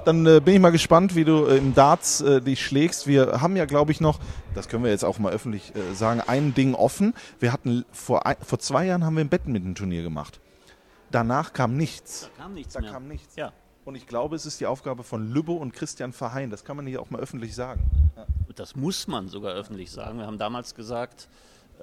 Dann 0.04 0.24
äh, 0.26 0.40
bin 0.40 0.54
ich 0.54 0.60
mal 0.60 0.70
gespannt, 0.70 1.16
wie 1.16 1.24
du 1.24 1.46
äh, 1.46 1.56
im 1.56 1.74
Darts 1.74 2.20
äh, 2.20 2.40
dich 2.40 2.64
schlägst. 2.64 3.08
Wir 3.08 3.40
haben 3.42 3.56
ja, 3.56 3.64
glaube 3.64 3.90
ich, 3.90 4.00
noch, 4.00 4.20
das 4.54 4.68
können 4.68 4.84
wir 4.84 4.90
jetzt 4.92 5.04
auch 5.04 5.18
mal 5.18 5.32
öffentlich 5.32 5.74
äh, 5.74 5.94
sagen, 5.94 6.22
ein 6.24 6.54
Ding 6.54 6.74
offen. 6.74 7.14
Wir 7.40 7.52
hatten 7.52 7.84
vor, 7.90 8.26
ein, 8.26 8.36
vor 8.40 8.60
zwei 8.60 8.86
Jahren 8.86 9.04
haben 9.04 9.16
wir 9.16 9.24
ein 9.24 9.28
Badminton-Turnier 9.28 10.04
gemacht. 10.04 10.38
Danach 11.10 11.52
kam 11.52 11.76
nichts. 11.76 12.30
Da 12.36 12.42
kam 12.44 12.54
nichts 12.54 12.74
Da 12.74 12.80
mehr. 12.80 12.92
kam 12.92 13.08
nichts. 13.08 13.34
Ja. 13.34 13.52
Und 13.84 13.96
ich 13.96 14.06
glaube, 14.06 14.36
es 14.36 14.46
ist 14.46 14.60
die 14.60 14.66
Aufgabe 14.66 15.02
von 15.02 15.32
Lübbe 15.32 15.52
und 15.52 15.72
Christian 15.72 16.12
Verheyen. 16.12 16.50
Das 16.50 16.64
kann 16.64 16.76
man 16.76 16.86
hier 16.86 17.02
auch 17.02 17.10
mal 17.10 17.20
öffentlich 17.20 17.54
sagen. 17.56 17.82
Das 18.54 18.76
muss 18.76 19.08
man 19.08 19.28
sogar 19.28 19.54
öffentlich 19.54 19.90
sagen. 19.90 20.18
Wir 20.18 20.26
haben 20.26 20.38
damals 20.38 20.74
gesagt, 20.74 21.28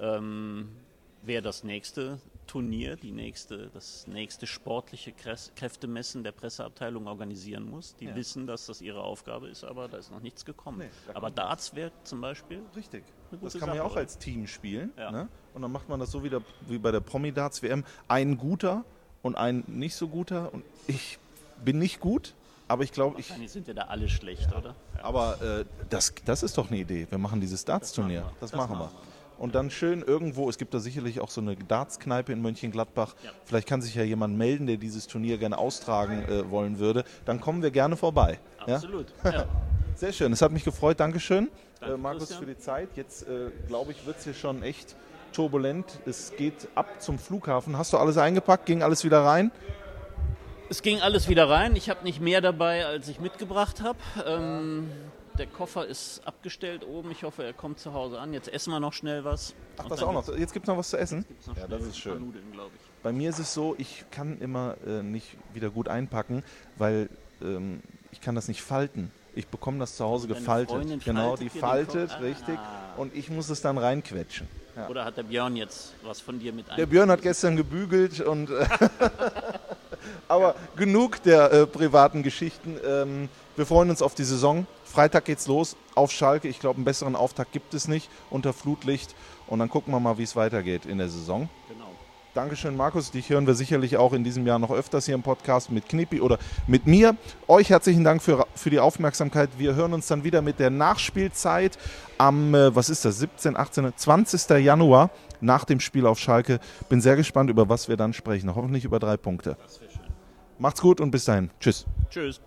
ähm, 0.00 0.68
wer 1.24 1.42
das 1.42 1.64
nächste 1.64 2.18
Turnier, 2.46 2.96
die 2.96 3.10
nächste, 3.12 3.68
das 3.72 4.06
nächste 4.06 4.46
sportliche 4.46 5.12
Krä- 5.12 5.50
Kräftemessen 5.56 6.22
der 6.24 6.32
Presseabteilung 6.32 7.06
organisieren 7.06 7.68
muss. 7.70 7.94
Die 7.96 8.04
Ja. 8.06 8.14
wissen, 8.14 8.46
dass 8.46 8.66
das 8.66 8.80
ihre 8.82 9.02
Aufgabe 9.02 9.48
ist, 9.48 9.64
aber 9.64 9.88
da 9.88 9.96
ist 9.96 10.10
noch 10.10 10.20
nichts 10.20 10.44
gekommen. 10.44 10.78
Nee, 10.78 10.90
da 11.06 11.16
aber 11.16 11.30
Darts 11.30 11.74
wäre 11.74 11.90
zum 12.04 12.20
Beispiel 12.20 12.60
Richtig. 12.76 13.02
Das 13.42 13.58
kann 13.58 13.68
man 13.68 13.76
ja 13.78 13.82
auch 13.82 13.92
oder? 13.92 14.00
als 14.00 14.18
Team 14.18 14.46
spielen. 14.46 14.92
Ja. 14.96 15.10
Ne? 15.10 15.28
Und 15.54 15.62
dann 15.62 15.72
macht 15.72 15.88
man 15.88 15.98
das 15.98 16.10
so 16.10 16.22
wieder 16.22 16.42
wie 16.68 16.78
bei 16.78 16.92
der 16.92 17.00
Promi-Darts 17.00 17.62
WM. 17.62 17.84
Ein 18.06 18.36
guter 18.38 18.84
und 19.22 19.36
ein 19.36 19.64
nicht 19.66 19.96
so 19.96 20.06
guter. 20.08 20.52
Und 20.52 20.62
ich 20.86 21.18
bin 21.64 21.78
nicht 21.78 21.98
gut, 22.00 22.34
aber 22.68 22.84
ich 22.84 22.92
glaube, 22.92 23.18
ich. 23.18 23.28
Wahrscheinlich 23.30 23.50
sind 23.52 23.66
wir 23.66 23.74
da 23.74 23.82
alle 23.82 24.08
schlecht, 24.08 24.54
oder? 24.54 24.74
Aber 25.02 25.40
äh, 25.42 25.64
das, 25.88 26.12
das 26.26 26.42
ist 26.42 26.56
doch 26.58 26.68
eine 26.70 26.78
Idee. 26.78 27.06
Wir 27.10 27.18
machen 27.18 27.40
dieses 27.40 27.64
Darts-Turnier. 27.64 28.20
machen 28.20 28.30
wir. 28.34 28.40
Das, 28.40 28.50
Das 28.50 28.58
machen 28.58 28.78
wir. 28.78 28.90
Und 29.38 29.54
dann 29.54 29.70
schön 29.70 30.02
irgendwo, 30.02 30.48
es 30.48 30.58
gibt 30.58 30.74
da 30.74 30.78
sicherlich 30.78 31.20
auch 31.20 31.30
so 31.30 31.40
eine 31.40 31.56
Darts-Kneipe 31.56 32.32
in 32.32 32.40
Mönchengladbach. 32.40 33.14
Ja. 33.22 33.30
Vielleicht 33.44 33.68
kann 33.68 33.82
sich 33.82 33.94
ja 33.94 34.04
jemand 34.04 34.36
melden, 34.38 34.66
der 34.66 34.76
dieses 34.76 35.06
Turnier 35.06 35.38
gerne 35.38 35.58
austragen 35.58 36.24
äh, 36.24 36.50
wollen 36.50 36.78
würde. 36.78 37.04
Dann 37.24 37.40
kommen 37.40 37.62
wir 37.62 37.70
gerne 37.70 37.96
vorbei. 37.96 38.38
Ja? 38.66 38.76
Absolut. 38.76 39.06
Ja. 39.24 39.46
Sehr 39.96 40.12
schön, 40.12 40.32
es 40.32 40.42
hat 40.42 40.50
mich 40.50 40.64
gefreut. 40.64 40.98
Dankeschön, 40.98 41.48
Danke, 41.78 41.94
äh, 41.94 41.98
Markus, 41.98 42.20
Christian. 42.22 42.40
für 42.40 42.46
die 42.46 42.58
Zeit. 42.58 42.88
Jetzt, 42.96 43.28
äh, 43.28 43.50
glaube 43.68 43.92
ich, 43.92 44.04
wird 44.06 44.18
es 44.18 44.24
hier 44.24 44.34
schon 44.34 44.62
echt 44.64 44.96
turbulent. 45.32 46.00
Es 46.04 46.32
geht 46.36 46.68
ab 46.74 47.00
zum 47.00 47.18
Flughafen. 47.18 47.78
Hast 47.78 47.92
du 47.92 47.98
alles 47.98 48.18
eingepackt? 48.18 48.66
Ging 48.66 48.82
alles 48.82 49.04
wieder 49.04 49.24
rein? 49.24 49.52
Es 50.68 50.82
ging 50.82 51.00
alles 51.00 51.28
wieder 51.28 51.48
rein. 51.48 51.76
Ich 51.76 51.90
habe 51.90 52.02
nicht 52.04 52.20
mehr 52.20 52.40
dabei, 52.40 52.86
als 52.86 53.06
ich 53.08 53.20
mitgebracht 53.20 53.82
habe. 53.82 53.98
Ähm, 54.26 54.90
der 55.38 55.46
Koffer 55.46 55.86
ist 55.86 56.22
abgestellt 56.24 56.86
oben. 56.86 57.10
Ich 57.10 57.22
hoffe, 57.22 57.44
er 57.44 57.52
kommt 57.52 57.78
zu 57.78 57.92
Hause 57.92 58.18
an. 58.18 58.32
Jetzt 58.32 58.48
essen 58.48 58.70
wir 58.72 58.80
noch 58.80 58.92
schnell 58.92 59.24
was. 59.24 59.54
Ach, 59.76 59.88
das 59.88 60.02
auch 60.02 60.12
noch. 60.12 60.28
Jetzt 60.36 60.52
gibt 60.52 60.66
es 60.66 60.68
noch 60.68 60.76
was 60.76 60.90
zu 60.90 60.96
essen? 60.96 61.24
gibt's 61.26 61.46
noch 61.46 61.56
Ja, 61.56 61.66
das 61.66 61.82
ist 61.82 61.98
schön. 61.98 62.20
Nudeln. 62.20 62.44
Bei 63.02 63.12
mir 63.12 63.30
ist 63.30 63.38
es 63.38 63.52
so, 63.52 63.74
ich 63.78 64.04
kann 64.10 64.40
immer 64.40 64.76
äh, 64.86 65.02
nicht 65.02 65.36
wieder 65.52 65.70
gut 65.70 65.88
einpacken, 65.88 66.42
weil 66.76 67.08
ähm, 67.42 67.82
ich 68.12 68.20
kann 68.20 68.34
das 68.34 68.48
nicht 68.48 68.62
falten. 68.62 69.10
Ich 69.34 69.48
bekomme 69.48 69.78
das 69.78 69.96
zu 69.96 70.04
Hause 70.04 70.28
gefaltet. 70.28 70.70
Freundin 70.70 71.00
Genau, 71.00 71.30
faltet 71.30 71.54
die 71.54 71.58
faltet, 71.58 72.20
richtig. 72.20 72.56
Ah. 72.56 72.94
Und 72.96 73.14
ich 73.14 73.30
muss 73.30 73.50
es 73.50 73.60
dann 73.60 73.78
reinquetschen. 73.78 74.48
Ja. 74.76 74.88
Oder 74.88 75.04
hat 75.04 75.16
der 75.16 75.24
Björn 75.24 75.56
jetzt 75.56 75.94
was 76.02 76.20
von 76.20 76.38
dir 76.38 76.52
mit 76.52 76.66
Der 76.76 76.86
Björn 76.86 77.10
hat 77.10 77.22
gestern 77.22 77.56
gebügelt 77.56 78.20
und 78.20 78.50
äh, 78.50 78.66
aber 80.28 80.54
genug 80.76 81.22
der 81.22 81.52
äh, 81.52 81.66
privaten 81.66 82.22
Geschichten. 82.22 82.76
Ähm, 82.84 83.28
wir 83.56 83.66
freuen 83.66 83.90
uns 83.90 84.02
auf 84.02 84.14
die 84.14 84.24
Saison. 84.24 84.66
Freitag 84.94 85.24
geht's 85.24 85.48
los 85.48 85.76
auf 85.96 86.12
Schalke. 86.12 86.46
Ich 86.46 86.60
glaube, 86.60 86.76
einen 86.76 86.84
besseren 86.84 87.16
Auftakt 87.16 87.50
gibt 87.50 87.74
es 87.74 87.88
nicht 87.88 88.08
unter 88.30 88.52
Flutlicht. 88.52 89.16
Und 89.48 89.58
dann 89.58 89.68
gucken 89.68 89.92
wir 89.92 89.98
mal, 89.98 90.18
wie 90.18 90.22
es 90.22 90.36
weitergeht 90.36 90.86
in 90.86 90.98
der 90.98 91.08
Saison. 91.08 91.48
Genau. 91.68 91.86
Dankeschön, 92.32 92.76
Markus. 92.76 93.10
Dich 93.10 93.28
hören 93.28 93.44
wir 93.48 93.54
sicherlich 93.54 93.96
auch 93.96 94.12
in 94.12 94.22
diesem 94.22 94.46
Jahr 94.46 94.60
noch 94.60 94.70
öfters 94.70 95.06
hier 95.06 95.16
im 95.16 95.22
Podcast 95.22 95.72
mit 95.72 95.88
Knippi 95.88 96.20
oder 96.20 96.38
mit 96.68 96.86
mir. 96.86 97.16
Euch 97.48 97.70
herzlichen 97.70 98.04
Dank 98.04 98.22
für, 98.22 98.46
für 98.54 98.70
die 98.70 98.78
Aufmerksamkeit. 98.78 99.50
Wir 99.58 99.74
hören 99.74 99.94
uns 99.94 100.06
dann 100.06 100.22
wieder 100.22 100.42
mit 100.42 100.60
der 100.60 100.70
Nachspielzeit 100.70 101.76
am, 102.16 102.54
äh, 102.54 102.74
was 102.76 102.88
ist 102.88 103.04
das, 103.04 103.18
17, 103.18 103.56
18, 103.56 103.92
20. 103.96 104.50
Januar 104.60 105.10
nach 105.40 105.64
dem 105.64 105.80
Spiel 105.80 106.06
auf 106.06 106.20
Schalke. 106.20 106.60
Bin 106.88 107.00
sehr 107.00 107.16
gespannt, 107.16 107.50
über 107.50 107.68
was 107.68 107.88
wir 107.88 107.96
dann 107.96 108.12
sprechen. 108.12 108.54
Hoffentlich 108.54 108.84
über 108.84 109.00
drei 109.00 109.16
Punkte. 109.16 109.56
Macht's 110.60 110.80
gut 110.80 111.00
und 111.00 111.10
bis 111.10 111.24
dahin. 111.24 111.50
Tschüss. 111.58 111.84
Tschüss. 112.10 112.40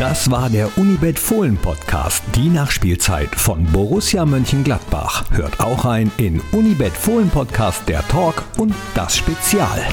Das 0.00 0.30
war 0.30 0.48
der 0.48 0.78
Unibet 0.78 1.18
Fohlen 1.18 1.58
Podcast, 1.58 2.24
die 2.34 2.48
Nachspielzeit 2.48 3.34
von 3.34 3.64
Borussia 3.64 4.24
Mönchengladbach. 4.24 5.30
Hört 5.30 5.60
auch 5.60 5.84
ein 5.84 6.10
in 6.16 6.40
Unibet 6.52 6.94
Fohlen 6.94 7.28
Podcast 7.28 7.86
der 7.86 8.00
Talk 8.08 8.42
und 8.56 8.74
das 8.94 9.18
Spezial. 9.18 9.86